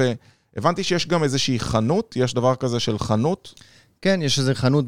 והבנתי 0.55 0.83
שיש 0.83 1.07
גם 1.07 1.23
איזושהי 1.23 1.59
חנות, 1.59 2.15
יש 2.15 2.33
דבר 2.33 2.55
כזה 2.55 2.79
של 2.79 2.99
חנות. 2.99 3.53
כן, 4.01 4.21
יש 4.21 4.39
איזו 4.39 4.51
חנות 4.55 4.85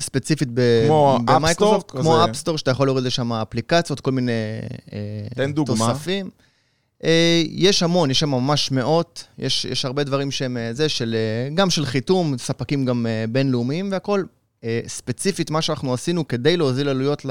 ספציפית 0.00 0.48
במייקרוסופט, 0.52 1.90
כמו 1.90 2.24
אפסטור, 2.24 2.58
שאתה 2.58 2.70
יכול 2.70 2.86
להוריד 2.86 3.04
לשם 3.04 3.32
אפליקציות, 3.32 4.00
כל 4.00 4.12
מיני 4.12 4.32
אה, 4.92 4.98
תן 5.34 5.52
דוגמה. 5.52 5.92
תוספים. 5.92 6.30
אה, 7.04 7.42
יש 7.48 7.82
המון, 7.82 8.10
יש 8.10 8.20
שם 8.20 8.30
ממש 8.30 8.70
מאות, 8.70 9.24
יש, 9.38 9.64
יש 9.64 9.84
הרבה 9.84 10.04
דברים 10.04 10.30
שהם 10.30 10.56
אה, 10.56 10.72
זה, 10.72 10.88
של, 10.88 11.16
גם 11.54 11.70
של 11.70 11.86
חיתום, 11.86 12.38
ספקים 12.38 12.84
גם 12.84 13.06
בינלאומיים 13.28 13.92
והכול. 13.92 14.26
ספציפית, 14.86 15.50
מה 15.50 15.62
שאנחנו 15.62 15.94
עשינו 15.94 16.28
כדי 16.28 16.56
להוזיל 16.56 16.88
עלויות 16.88 17.26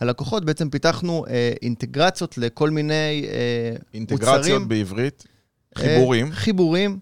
ללקוחות, 0.00 0.44
בעצם 0.44 0.70
פיתחנו 0.70 1.24
אינטגרציות 1.62 2.38
לכל 2.38 2.70
מיני 2.70 3.26
אינטגרציות 3.94 4.38
מוצרים. 4.38 4.54
אינטגרציות 4.54 4.68
בעברית? 4.68 5.24
חיבורים? 5.78 6.32
חיבורים. 6.32 6.98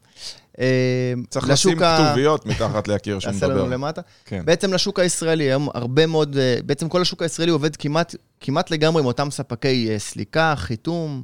אה, 0.60 1.12
צריך 1.28 1.48
לשים 1.48 1.78
כתוביות 1.78 2.46
מתחת 2.46 2.88
להכיר 2.88 3.18
שהוא 3.20 3.32
מדבר. 3.32 3.48
תעשה 3.48 3.60
לנו 3.60 3.70
למטה. 3.70 4.00
כן. 4.24 4.44
בעצם 4.44 4.72
לשוק 4.72 4.98
הישראלי, 4.98 5.44
היום 5.44 5.68
הרבה 5.74 6.06
מאוד, 6.06 6.36
אה, 6.36 6.56
בעצם 6.66 6.88
כל 6.88 7.02
השוק 7.02 7.22
הישראלי 7.22 7.50
עובד 7.50 7.76
כמעט, 7.76 8.14
כמעט 8.40 8.70
לגמרי 8.70 9.00
עם 9.00 9.06
אותם 9.06 9.30
ספקי 9.30 9.88
אה, 9.90 9.98
סליקה, 9.98 10.54
חיתום. 10.56 11.22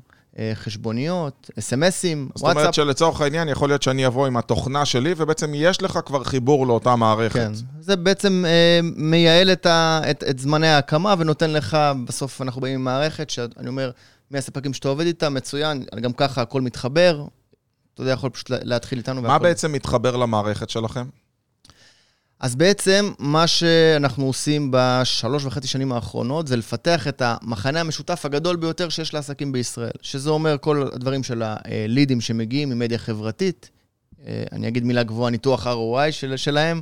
חשבוניות, 0.55 1.51
אס.אם.אסים, 1.59 2.19
וואטסאפ. 2.23 2.49
זאת 2.49 2.57
אומרת 2.57 2.75
שלצורך 2.75 3.21
העניין 3.21 3.49
יכול 3.49 3.69
להיות 3.69 3.83
שאני 3.83 4.07
אבוא 4.07 4.27
עם 4.27 4.37
התוכנה 4.37 4.85
שלי, 4.85 5.15
ובעצם 5.17 5.53
יש 5.55 5.83
לך 5.83 5.99
כבר 6.07 6.25
חיבור 6.25 6.67
לאותה 6.67 6.97
מערכת. 6.97 7.35
כן, 7.35 7.53
זה 7.81 7.97
בעצם 7.97 8.45
אה, 8.47 8.81
מייעל 8.97 9.53
את, 9.53 9.67
ה, 9.67 10.01
את, 10.11 10.25
את 10.31 10.39
זמני 10.39 10.69
ההקמה 10.69 11.15
ונותן 11.19 11.51
לך, 11.51 11.77
בסוף 12.05 12.43
אנחנו 12.43 12.61
באים 12.61 12.75
עם 12.75 12.85
מערכת 12.85 13.31
שאני 13.31 13.69
אומר, 13.69 13.91
מי 14.31 14.39
הספקים 14.39 14.75
שאתה 14.75 14.89
עובד 14.89 15.07
איתם, 15.07 15.35
מצוין, 15.35 15.85
גם 16.01 16.13
ככה 16.13 16.43
הכל 16.43 16.61
מתחבר, 16.61 17.25
אתה 17.95 18.03
יודע, 18.03 18.13
יכול 18.13 18.31
פשוט 18.31 18.51
להתחיל 18.51 18.99
איתנו. 18.99 19.23
מה 19.23 19.29
והכל... 19.29 19.43
בעצם 19.43 19.73
מתחבר 19.73 20.17
למערכת 20.17 20.71
שלכם? 20.71 21.05
אז 22.41 22.57
בעצם 22.57 23.13
מה 23.19 23.47
שאנחנו 23.47 24.27
עושים 24.27 24.69
בשלוש 24.71 25.45
וחצי 25.45 25.69
שנים 25.69 25.93
האחרונות 25.93 26.47
זה 26.47 26.57
לפתח 26.57 27.09
את 27.09 27.23
המחנה 27.25 27.81
המשותף 27.81 28.27
הגדול 28.27 28.57
ביותר 28.57 28.89
שיש 28.89 29.15
לעסקים 29.15 29.53
בישראל, 29.53 29.91
שזה 30.03 30.31
אומר 30.31 30.57
כל 30.61 30.89
הדברים 30.95 31.23
של 31.23 31.43
הלידים 31.45 32.21
שמגיעים 32.21 32.71
ממדיה 32.71 32.99
חברתית. 32.99 33.71
אה, 34.27 34.45
אני 34.53 34.69
אגיד 34.69 34.85
מילה 34.85 35.03
גבוהה, 35.03 35.31
ניתוח 35.31 35.67
ROI 35.67 36.11
של, 36.13 36.37
שלהם. 36.37 36.81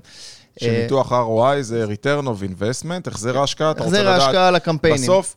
שניתוח 0.60 1.12
ROI 1.12 1.60
זה 1.60 1.84
return 1.84 2.24
of 2.26 2.62
investment, 2.62 3.10
החזר 3.10 3.38
ההשקעה, 3.38 3.70
אתה 3.70 3.84
רוצה 3.84 4.02
לדעת... 4.02 4.14
החזר 4.14 4.24
ההשקעה 4.24 4.50
לקמפיינים. 4.50 5.02
בסוף, 5.02 5.36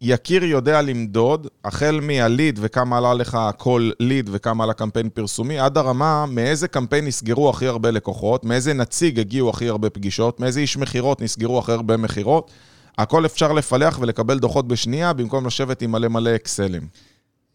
יקיר 0.00 0.44
יודע 0.44 0.82
למדוד, 0.82 1.46
החל 1.64 2.00
מהליד 2.02 2.58
וכמה 2.62 2.98
עלה 2.98 3.14
לך 3.14 3.38
כל 3.56 3.90
ליד 4.00 4.30
וכמה 4.32 4.64
עלה 4.64 4.72
קמפיין 4.72 5.08
פרסומי, 5.08 5.58
עד 5.58 5.78
הרמה 5.78 6.26
מאיזה 6.26 6.68
קמפיין 6.68 7.04
נסגרו 7.04 7.50
הכי 7.50 7.66
הרבה 7.66 7.90
לקוחות, 7.90 8.44
מאיזה 8.44 8.74
נציג 8.74 9.20
הגיעו 9.20 9.50
הכי 9.50 9.68
הרבה 9.68 9.90
פגישות, 9.90 10.40
מאיזה 10.40 10.60
איש 10.60 10.76
מכירות 10.76 11.22
נסגרו 11.22 11.58
הכי 11.58 11.72
הרבה 11.72 11.96
מכירות. 11.96 12.50
הכל 12.98 13.26
אפשר 13.26 13.52
לפלח 13.52 13.98
ולקבל 14.00 14.38
דוחות 14.38 14.68
בשנייה, 14.68 15.12
במקום 15.12 15.46
לשבת 15.46 15.82
עם 15.82 15.92
מלא 15.92 16.08
מלא 16.08 16.34
אקסלים. 16.34 16.88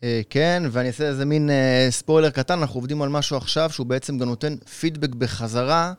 אה, 0.04 0.22
כן, 0.30 0.64
ואני 0.72 0.88
אעשה 0.88 1.08
איזה 1.08 1.26
מין 1.26 1.50
אה, 1.50 1.88
ספוילר 1.90 2.30
קטן, 2.30 2.60
אנחנו 2.60 2.78
עובדים 2.78 3.02
על 3.02 3.10
משהו 3.10 3.38
עכשיו 3.38 3.70
שהוא 3.70 3.88
בעצם 3.88 4.18
גם 4.18 4.28
נותן 4.28 4.56
פידבק 4.80 5.16
בחזרה. 5.16 5.94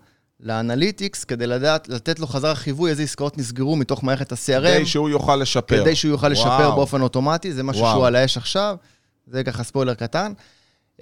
לאנליטיקס, 0.45 1.25
כדי 1.25 1.47
לדעת, 1.47 1.89
לתת 1.89 2.19
לו 2.21 2.27
חזרה 2.27 2.55
חיווי 2.55 2.91
איזה 2.91 3.03
עסקאות 3.03 3.39
נסגרו 3.39 3.77
מתוך 3.77 4.05
מערכת 4.05 4.33
ה-CRM. 4.33 4.61
כדי 4.61 4.87
שהוא 4.87 5.09
יוכל 5.09 5.37
לשפר. 5.37 5.83
כדי 5.83 5.97
שהוא 5.97 6.11
יוכל 6.11 6.29
לשפר 6.29 6.49
וואו. 6.49 6.77
באופן 6.77 7.01
אוטומטי, 7.01 7.53
זה 7.53 7.63
משהו 7.63 7.83
וואו. 7.83 7.95
שהוא 7.95 8.07
על 8.07 8.17
האש 8.17 8.37
עכשיו, 8.37 8.77
זה 9.27 9.45
ככה 9.45 9.63
ספוילר 9.63 9.95
קטן. 9.95 10.33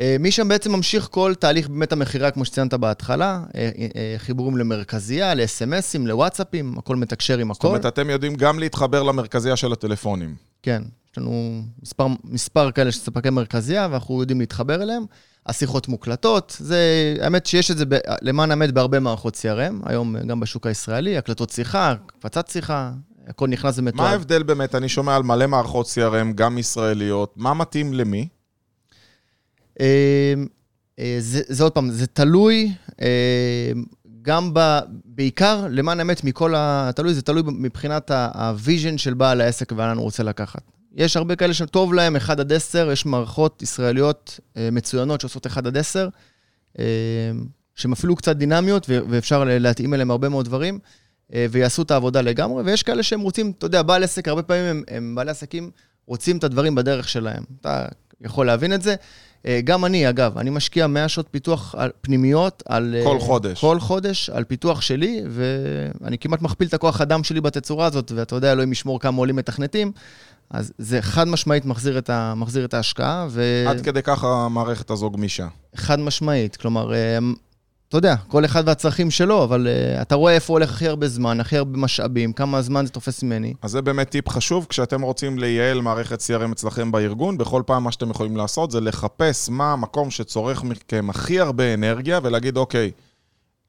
אה, 0.00 0.16
משם 0.20 0.48
בעצם 0.48 0.72
ממשיך 0.72 1.08
כל 1.10 1.34
תהליך 1.38 1.68
באמת 1.68 1.92
המכירה, 1.92 2.30
כמו 2.30 2.44
שציינת 2.44 2.74
בהתחלה, 2.74 3.40
אה, 3.54 3.70
אה, 3.96 4.14
חיבורים 4.18 4.56
למרכזייה, 4.56 5.34
ל-SMSים, 5.34 6.06
לוואטסאפים, 6.06 6.78
הכל 6.78 6.96
מתקשר 6.96 7.38
עם 7.38 7.50
הכל. 7.50 7.68
זאת 7.68 7.70
אומרת, 7.70 7.86
אתם 7.86 8.10
יודעים 8.10 8.34
גם 8.34 8.58
להתחבר 8.58 9.02
למרכזייה 9.02 9.56
של 9.56 9.72
הטלפונים. 9.72 10.34
כן, 10.62 10.82
יש 11.12 11.18
לנו 11.18 11.62
מספר, 11.82 12.06
מספר 12.24 12.70
כאלה 12.70 12.92
של 12.92 12.98
ספקי 12.98 13.30
מרכזייה, 13.30 13.88
ואנחנו 13.90 14.20
יודעים 14.20 14.40
להתחבר 14.40 14.82
אליהם. 14.82 15.04
השיחות 15.46 15.88
מוקלטות, 15.88 16.56
זה, 16.58 17.14
האמת 17.20 17.46
שיש 17.46 17.70
את 17.70 17.78
זה, 17.78 17.84
ב, 17.88 17.94
למען 18.22 18.50
האמת, 18.50 18.72
בהרבה 18.72 19.00
מערכות 19.00 19.34
CRM, 19.34 19.88
היום 19.88 20.18
גם 20.18 20.40
בשוק 20.40 20.66
הישראלי, 20.66 21.18
הקלטות 21.18 21.50
שיחה, 21.50 21.94
הקפצת 22.06 22.48
שיחה, 22.48 22.92
הכל 23.26 23.48
נכנס 23.48 23.78
ומתואר. 23.78 24.04
מה 24.04 24.10
ההבדל 24.10 24.42
באמת? 24.42 24.74
אני 24.74 24.88
שומע 24.88 25.16
על 25.16 25.22
מלא 25.22 25.46
מערכות 25.46 25.86
CRM, 25.86 26.32
גם 26.34 26.58
ישראליות, 26.58 27.34
מה 27.36 27.54
מתאים 27.54 27.92
למי? 27.92 28.28
אה, 29.80 30.34
אה, 30.98 31.16
זה, 31.20 31.40
זה 31.46 31.62
עוד 31.62 31.72
פעם, 31.72 31.90
זה 31.90 32.06
תלוי, 32.06 32.72
אה, 33.02 33.72
גם 34.22 34.50
ב... 34.54 34.78
בעיקר, 35.04 35.66
למען 35.70 35.98
האמת, 35.98 36.24
מכל 36.24 36.54
ה... 36.54 36.90
תלוי, 36.96 37.14
זה 37.14 37.22
תלוי 37.22 37.42
מבחינת 37.46 38.10
ה 38.34 38.43
vision 38.43 38.98
של 38.98 39.14
בעל 39.14 39.40
העסק 39.40 39.72
ולאן 39.72 39.96
הוא 39.96 40.04
רוצה 40.04 40.22
לקחת. 40.22 40.62
יש 40.94 41.16
הרבה 41.16 41.36
כאלה 41.36 41.54
שטוב 41.54 41.94
להם 41.94 42.16
1 42.16 42.40
עד 42.40 42.52
10, 42.52 42.90
יש 42.92 43.06
מערכות 43.06 43.62
ישראליות 43.62 44.40
אה, 44.56 44.68
מצוינות 44.72 45.20
שעושות 45.20 45.46
1 45.46 45.66
עד 45.66 45.76
10, 45.76 46.08
אה, 46.78 46.84
שהן 47.74 47.92
אפילו 47.92 48.16
קצת 48.16 48.36
דינמיות, 48.36 48.86
ואפשר 48.88 49.44
להתאים 49.46 49.94
אליהם 49.94 50.10
הרבה 50.10 50.28
מאוד 50.28 50.44
דברים, 50.44 50.78
אה, 51.34 51.46
ויעשו 51.50 51.82
את 51.82 51.90
העבודה 51.90 52.20
לגמרי, 52.20 52.62
ויש 52.62 52.82
כאלה 52.82 53.02
שהם 53.02 53.20
רוצים, 53.20 53.52
אתה 53.58 53.66
יודע, 53.66 53.82
בעל 53.82 54.04
עסק, 54.04 54.28
הרבה 54.28 54.42
פעמים 54.42 54.64
הם, 54.64 54.82
הם 54.88 55.14
בעלי 55.14 55.30
עסקים 55.30 55.70
רוצים 56.06 56.36
את 56.36 56.44
הדברים 56.44 56.74
בדרך 56.74 57.08
שלהם. 57.08 57.42
אתה 57.60 57.86
יכול 58.20 58.46
להבין 58.46 58.72
את 58.72 58.82
זה. 58.82 58.94
גם 59.64 59.84
אני, 59.84 60.08
אגב, 60.08 60.38
אני 60.38 60.50
משקיע 60.50 60.86
100 60.86 61.08
שעות 61.08 61.26
פיתוח 61.30 61.74
על 61.78 61.90
פנימיות, 62.00 62.62
על... 62.66 62.96
כל 63.04 63.18
חודש. 63.20 63.60
כל 63.60 63.80
חודש, 63.80 64.30
על 64.30 64.44
פיתוח 64.44 64.80
שלי, 64.80 65.22
ואני 65.28 66.18
כמעט 66.18 66.42
מכפיל 66.42 66.68
את 66.68 66.74
הכוח 66.74 67.00
אדם 67.00 67.24
שלי 67.24 67.40
בתצורה 67.40 67.86
הזאת, 67.86 68.12
ואתה 68.14 68.36
יודע, 68.36 68.52
אלוהים 68.52 68.72
ישמור 68.72 69.00
כמה 69.00 69.18
עולים 69.18 69.36
מתכנתים. 69.36 69.92
אז 70.52 70.72
זה 70.78 71.02
חד 71.02 71.28
משמעית 71.28 71.64
מחזיר 71.64 71.98
את, 71.98 72.10
ה, 72.10 72.34
מחזיר 72.36 72.64
את 72.64 72.74
ההשקעה. 72.74 73.26
ו... 73.30 73.64
עד 73.68 73.80
כדי 73.80 74.02
כך 74.02 74.24
המערכת 74.24 74.90
הזו 74.90 75.10
גמישה. 75.10 75.46
חד 75.76 76.00
משמעית, 76.00 76.56
כלומר, 76.56 76.94
אה, 76.94 77.18
אתה 77.92 77.98
יודע, 77.98 78.16
כל 78.28 78.44
אחד 78.44 78.62
והצרכים 78.66 79.10
שלו, 79.10 79.44
אבל 79.44 79.66
uh, 79.66 80.02
אתה 80.02 80.14
רואה 80.14 80.34
איפה 80.34 80.52
הולך 80.52 80.70
הכי 80.70 80.88
הרבה 80.88 81.08
זמן, 81.08 81.40
הכי 81.40 81.56
הרבה 81.56 81.78
משאבים, 81.78 82.32
כמה 82.32 82.62
זמן 82.62 82.86
זה 82.86 82.92
תופס 82.92 83.22
ממני. 83.22 83.54
אז 83.62 83.70
זה 83.70 83.82
באמת 83.82 84.08
טיפ 84.10 84.28
חשוב, 84.28 84.66
כשאתם 84.68 85.02
רוצים 85.02 85.38
לייעל 85.38 85.80
מערכת 85.80 86.20
CRM 86.20 86.52
אצלכם 86.52 86.92
בארגון, 86.92 87.38
בכל 87.38 87.62
פעם 87.66 87.84
מה 87.84 87.92
שאתם 87.92 88.10
יכולים 88.10 88.36
לעשות 88.36 88.70
זה 88.70 88.80
לחפש 88.80 89.48
מה 89.48 89.72
המקום 89.72 90.10
שצורך 90.10 90.64
מכם 90.64 91.10
הכי 91.10 91.40
הרבה 91.40 91.74
אנרגיה, 91.74 92.20
ולהגיד, 92.22 92.56
אוקיי, 92.56 92.90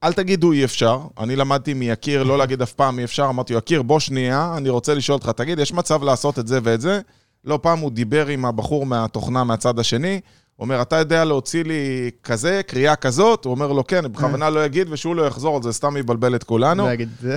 אל 0.03 0.13
תגידו 0.13 0.51
אי 0.51 0.63
אפשר, 0.63 0.99
אני 1.19 1.35
למדתי 1.35 1.73
מיקיר 1.73 2.23
לא 2.23 2.37
להגיד 2.37 2.61
אף 2.61 2.73
פעם 2.73 2.99
אי 2.99 3.03
אפשר, 3.03 3.25
אמרתי, 3.29 3.53
יקיר, 3.53 3.81
בוא 3.81 3.99
שנייה, 3.99 4.53
אני 4.57 4.69
רוצה 4.69 4.93
לשאול 4.93 5.15
אותך, 5.15 5.29
תגיד, 5.29 5.59
יש 5.59 5.73
מצב 5.73 6.03
לעשות 6.03 6.39
את 6.39 6.47
זה 6.47 6.59
ואת 6.63 6.81
זה? 6.81 6.99
לא 7.45 7.59
פעם 7.61 7.79
הוא 7.79 7.91
דיבר 7.91 8.27
עם 8.27 8.45
הבחור 8.45 8.85
מהתוכנה 8.85 9.43
מהצד 9.43 9.79
השני, 9.79 10.19
הוא 10.55 10.63
אומר, 10.65 10.81
אתה 10.81 10.95
יודע 10.95 11.25
להוציא 11.25 11.63
לי 11.63 12.11
כזה, 12.23 12.61
קריאה 12.67 12.95
כזאת? 12.95 13.45
הוא 13.45 13.51
אומר 13.51 13.71
לו, 13.71 13.87
כן, 13.87 14.11
בכוונה 14.11 14.49
לא 14.49 14.65
יגיד, 14.65 14.87
ושהוא 14.91 15.15
לא 15.15 15.27
יחזור 15.27 15.55
על 15.55 15.63
זה, 15.63 15.73
סתם 15.73 15.97
יבלבל 15.97 16.35
את 16.35 16.43
כולנו. 16.43 16.83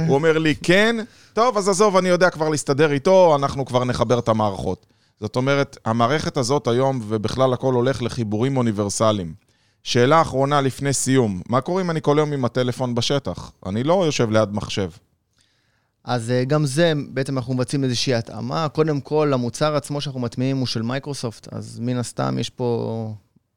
הוא 0.07 0.15
אומר 0.15 0.39
לי, 0.39 0.55
כן, 0.63 0.97
טוב, 1.33 1.59
אז 1.59 1.69
עזוב, 1.69 1.97
אני 1.97 2.09
יודע 2.09 2.31
כבר 2.31 2.49
להסתדר 2.49 2.93
איתו, 2.93 3.37
אנחנו 3.37 3.67
כבר 3.67 3.85
נחבר 3.85 4.19
את 4.19 4.29
המערכות. 4.29 4.87
זאת 5.21 5.37
אומרת, 5.37 5.79
המערכת 5.85 6.37
הזאת 6.37 6.69
היום, 6.69 7.01
ובכלל 7.09 7.53
הכל 7.53 7.75
הולך 7.75 8.03
לחיבורים 8.03 8.57
אוניברסליים. 8.57 9.46
שאלה 9.87 10.23
אחרונה 10.23 10.61
לפני 10.61 10.93
סיום, 10.93 11.41
מה 11.49 11.61
קורה 11.61 11.83
אם 11.83 11.91
אני 11.91 12.03
כל 12.03 12.17
יום 12.19 12.33
עם 12.33 12.45
הטלפון 12.45 12.95
בשטח? 12.95 13.53
אני 13.67 13.83
לא 13.83 14.07
יושב 14.07 14.31
ליד 14.31 14.49
מחשב. 14.53 14.91
אז 16.05 16.31
אה, 16.31 16.45
גם 16.45 16.67
זה, 16.67 16.93
בעצם 17.09 17.39
אנחנו 17.39 17.55
מבצעים 17.55 17.85
איזושהי 17.85 18.15
התאמה. 18.15 18.69
קודם 18.69 19.01
כל, 19.01 19.33
המוצר 19.33 19.77
עצמו 19.77 20.01
שאנחנו 20.01 20.21
מטמיעים 20.21 20.57
הוא 20.57 20.67
של 20.67 20.83
מייקרוסופט, 20.83 21.53
אז 21.53 21.79
מן 21.81 21.97
הסתם 21.97 22.39
יש 22.39 22.51
פה 22.51 23.15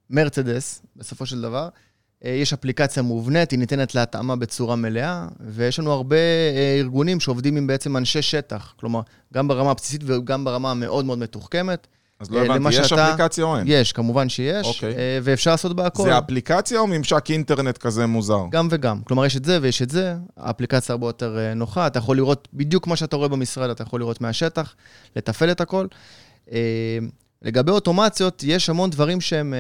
מרצדס, 0.10 0.82
בסופו 0.96 1.26
של 1.26 1.42
דבר. 1.42 1.70
אה, 2.26 2.30
יש 2.30 2.54
אפליקציה 2.54 3.04
מובנית, 3.04 3.52
היא 3.52 3.60
ניתנת 3.60 3.96
להתאמה 3.96 4.36
בצורה 4.36 4.76
מלאה, 4.76 5.28
ויש 5.40 5.80
לנו 5.80 5.92
הרבה 5.92 6.18
אה, 6.18 6.76
ארגונים 6.80 7.20
שעובדים 7.20 7.58
עם 7.58 7.68
בעצם 7.68 7.98
אנשי 7.98 8.22
שטח, 8.22 8.74
כלומר, 8.80 9.02
גם 9.34 9.48
ברמה 9.48 9.72
הבסיסית 9.72 10.02
וגם 10.06 10.46
ברמה 10.46 10.72
המאוד 10.72 11.06
מאוד 11.06 11.20
מתוחכמת. 11.20 11.88
אז 12.20 12.32
לא 12.32 12.46
הבנתי, 12.46 12.76
יש 12.76 12.90
שאתה... 12.90 13.14
אפליקציה 13.14 13.44
או 13.44 13.58
אין? 13.58 13.64
יש, 13.68 13.92
כמובן 13.92 14.30
שיש, 14.30 14.68
אוקיי. 14.68 14.96
אה, 14.96 15.20
ואפשר 15.24 15.52
לעשות 15.52 15.76
בה 15.76 15.86
הכל. 15.86 16.04
זה 16.04 16.18
אפליקציה 16.18 16.80
או 16.80 16.88
ממשק 16.88 17.26
אינטרנט 17.30 17.78
כזה 17.78 18.06
מוזר? 18.06 18.40
גם 18.50 18.68
וגם. 18.72 19.02
כלומר, 19.02 19.26
יש 19.26 19.38
את 19.38 19.46
זה 19.46 19.60
ויש 19.62 19.82
את 19.82 19.90
זה, 19.90 20.16
האפליקציה 20.38 20.94
הרבה 20.94 21.08
יותר 21.08 21.38
אה, 21.38 21.54
נוחה, 21.54 21.88
אתה 21.88 22.00
יכול 22.00 22.18
לראות 22.18 22.48
בדיוק 22.54 22.88
מה 22.88 22.96
שאתה 22.96 23.16
רואה 23.16 23.28
במשרד, 23.28 23.70
אתה 23.70 23.84
יכול 23.84 24.00
לראות 24.00 24.22
מהשטח, 24.22 24.76
לתפעל 25.16 25.52
את 25.52 25.62
הכל. 25.62 25.88
אה, 26.52 26.98
לגבי 27.42 27.72
אוטומציות, 27.72 28.44
יש 28.48 28.70
המון 28.70 28.90
דברים 28.90 29.22
שהם... 29.22 29.54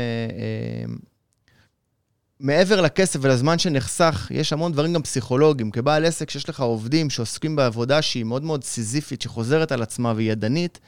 מעבר 2.40 2.82
לכסף 2.82 3.20
ולזמן 3.22 3.60
שנחסך, 3.60 4.28
יש 4.32 4.54
המון 4.54 4.72
דברים 4.72 4.94
גם 4.94 5.02
פסיכולוגיים. 5.02 5.72
כבעל 5.72 6.06
עסק 6.06 6.30
שיש 6.30 6.50
לך 6.50 6.60
עובדים 6.60 7.10
שעוסקים 7.10 7.56
בעבודה 7.56 8.02
שהיא 8.02 8.24
מאוד 8.24 8.44
מאוד 8.44 8.64
סיזיפית, 8.64 9.22
שחוזרת 9.22 9.72
על 9.72 9.82
עצמה 9.82 10.14
והיא 10.16 10.32
ידנית, 10.32 10.80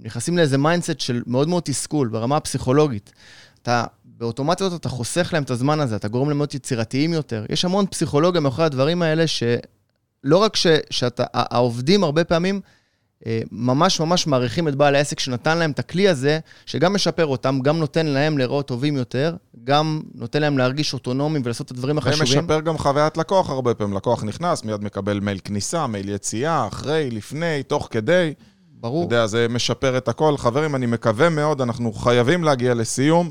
נכנסים 0.00 0.36
לאיזה 0.36 0.58
mindset 0.58 1.00
של 1.00 1.22
מאוד 1.26 1.48
מאוד 1.48 1.62
תסכול 1.62 2.08
ברמה 2.08 2.36
הפסיכולוגית. 2.36 3.12
אתה, 3.62 3.84
באוטומציות 4.04 4.80
אתה 4.80 4.88
חוסך 4.88 5.30
להם 5.32 5.42
את 5.42 5.50
הזמן 5.50 5.80
הזה, 5.80 5.96
אתה 5.96 6.08
גורם 6.08 6.28
להם 6.28 6.38
להיות 6.38 6.54
יצירתיים 6.54 7.12
יותר. 7.12 7.44
יש 7.50 7.64
המון 7.64 7.86
פסיכולוגיה 7.86 8.40
מאחורי 8.40 8.66
הדברים 8.66 9.02
האלה, 9.02 9.26
שלא 9.26 10.36
רק 10.36 10.56
ש, 10.56 10.66
שאתה, 10.90 11.24
הרבה 12.02 12.24
פעמים 12.24 12.60
אה, 13.26 13.40
ממש 13.52 14.00
ממש 14.00 14.26
מעריכים 14.26 14.68
את 14.68 14.74
בעל 14.74 14.94
העסק 14.94 15.20
שנתן 15.20 15.58
להם 15.58 15.70
את 15.70 15.78
הכלי 15.78 16.08
הזה, 16.08 16.38
שגם 16.66 16.94
משפר 16.94 17.26
אותם, 17.26 17.60
גם 17.62 17.78
נותן 17.78 18.06
להם 18.06 18.38
להיראות 18.38 18.68
טובים 18.68 18.96
יותר, 18.96 19.36
גם 19.64 20.00
נותן 20.14 20.40
להם 20.40 20.58
להרגיש 20.58 20.94
אוטונומיים 20.94 21.42
ולעשות 21.44 21.66
את 21.66 21.70
הדברים 21.70 21.98
החשובים. 21.98 22.38
ומשפר 22.38 22.60
גם 22.60 22.78
חוויית 22.78 23.16
לקוח 23.16 23.50
הרבה 23.50 23.74
פעמים. 23.74 23.96
לקוח 23.96 24.24
נכנס, 24.24 24.64
מיד 24.64 24.84
מקבל 24.84 25.20
מייל 25.20 25.38
כניסה, 25.44 25.86
מייל 25.86 26.08
יציאה, 26.08 26.66
אחרי, 26.66 27.10
לפני, 27.10 27.62
תוך 27.62 27.88
כדי. 27.90 28.34
ברור. 28.80 29.06
אתה 29.06 29.14
יודע, 29.14 29.26
זה 29.26 29.46
משפר 29.50 29.98
את 29.98 30.08
הכל. 30.08 30.36
חברים, 30.36 30.74
אני 30.74 30.86
מקווה 30.86 31.28
מאוד, 31.28 31.60
אנחנו 31.60 31.92
חייבים 31.92 32.44
להגיע 32.44 32.74
לסיום. 32.74 33.30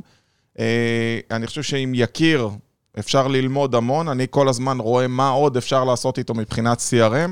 אה, 0.59 1.19
אני 1.31 1.47
חושב 1.47 1.63
שאם 1.63 1.91
יכיר, 1.95 2.49
אפשר 2.99 3.27
ללמוד 3.27 3.75
המון. 3.75 4.07
אני 4.07 4.27
כל 4.29 4.49
הזמן 4.49 4.79
רואה 4.79 5.07
מה 5.07 5.29
עוד 5.29 5.57
אפשר 5.57 5.83
לעשות 5.83 6.17
איתו 6.17 6.33
מבחינת 6.33 6.79
CRM. 6.79 7.31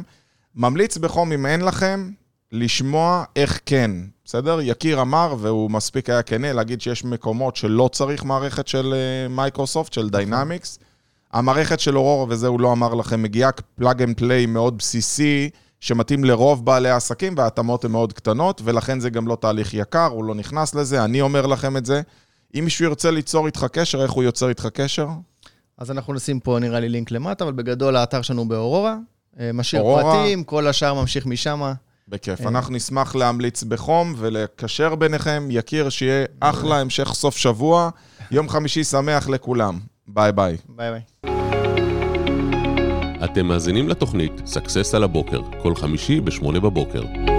ממליץ 0.55 0.97
בחום, 0.97 1.31
אם 1.31 1.45
אין 1.45 1.61
לכם, 1.61 2.11
לשמוע 2.51 3.23
איך 3.35 3.59
כן, 3.65 3.91
בסדר? 4.25 4.61
יקיר 4.61 5.01
אמר, 5.01 5.35
והוא 5.39 5.71
מספיק 5.71 6.09
היה 6.09 6.21
כנה, 6.21 6.53
להגיד 6.53 6.81
שיש 6.81 7.05
מקומות 7.05 7.55
שלא 7.55 7.89
צריך 7.91 8.23
מערכת 8.23 8.67
של 8.67 8.93
מייקרוסופט, 9.29 9.91
uh, 9.91 9.95
של 9.95 10.09
דיינמיקס. 10.09 10.79
המערכת 11.33 11.79
של 11.79 11.97
אורורה, 11.97 12.25
וזה 12.29 12.47
הוא 12.47 12.59
לא 12.59 12.71
אמר 12.71 12.93
לכם, 12.93 13.21
מגיעה 13.21 13.51
plug 13.75 14.01
and 14.01 14.17
play 14.17 14.45
מאוד 14.45 14.77
בסיסי, 14.77 15.49
שמתאים 15.83 16.23
לרוב 16.23 16.65
בעלי 16.65 16.89
העסקים, 16.89 17.33
וההתאמות 17.37 17.85
הן 17.85 17.91
מאוד 17.91 18.13
קטנות, 18.13 18.61
ולכן 18.63 18.99
זה 18.99 19.09
גם 19.09 19.27
לא 19.27 19.35
תהליך 19.35 19.73
יקר, 19.73 20.05
הוא 20.05 20.23
לא 20.23 20.35
נכנס 20.35 20.75
לזה, 20.75 21.03
אני 21.03 21.21
אומר 21.21 21.45
לכם 21.45 21.77
את 21.77 21.85
זה. 21.85 22.01
אם 22.55 22.63
מישהו 22.63 22.85
ירצה 22.85 23.11
ליצור 23.11 23.45
איתך 23.45 23.65
קשר, 23.71 24.03
איך 24.03 24.11
הוא 24.11 24.23
יוצר 24.23 24.49
איתך 24.49 24.67
קשר? 24.73 25.07
אז 25.77 25.91
אנחנו 25.91 26.13
נשים 26.13 26.39
פה 26.39 26.57
נראה 26.59 26.79
לי 26.79 26.89
לינק 26.89 27.11
למטה, 27.11 27.43
אבל 27.43 27.53
בגדול 27.53 27.95
האתר 27.95 28.21
שלנו 28.21 28.47
באורורה. 28.47 28.97
אה, 29.39 29.51
משאיר 29.53 29.81
אורורה. 29.81 30.03
פרטים, 30.03 30.43
כל 30.43 30.67
השאר 30.67 30.93
ממשיך 30.93 31.25
משם. 31.25 31.73
בכיף. 32.07 32.41
אה. 32.41 32.47
אנחנו 32.47 32.73
נשמח 32.73 33.15
להמליץ 33.15 33.63
בחום 33.63 34.13
ולקשר 34.17 34.95
ביניכם. 34.95 35.47
יקיר, 35.51 35.89
שיהיה 35.89 36.25
אחלה 36.39 36.79
המשך 36.79 37.11
סוף 37.13 37.37
שבוע. 37.37 37.89
יום 38.31 38.49
חמישי 38.49 38.83
שמח 38.83 39.29
לכולם. 39.29 39.79
ביי 40.07 40.31
ביי. 40.31 40.57
ביי 40.69 40.91
ביי. 40.91 41.32
אתם 43.23 43.45
מאזינים 43.45 43.89
לתוכנית 43.89 44.31
סאקסס 44.45 44.95
על 44.95 45.03
הבוקר, 45.03 45.41
כל 45.61 45.75
חמישי 45.75 46.21
ב-8 46.21 46.59
בבוקר. 46.59 47.32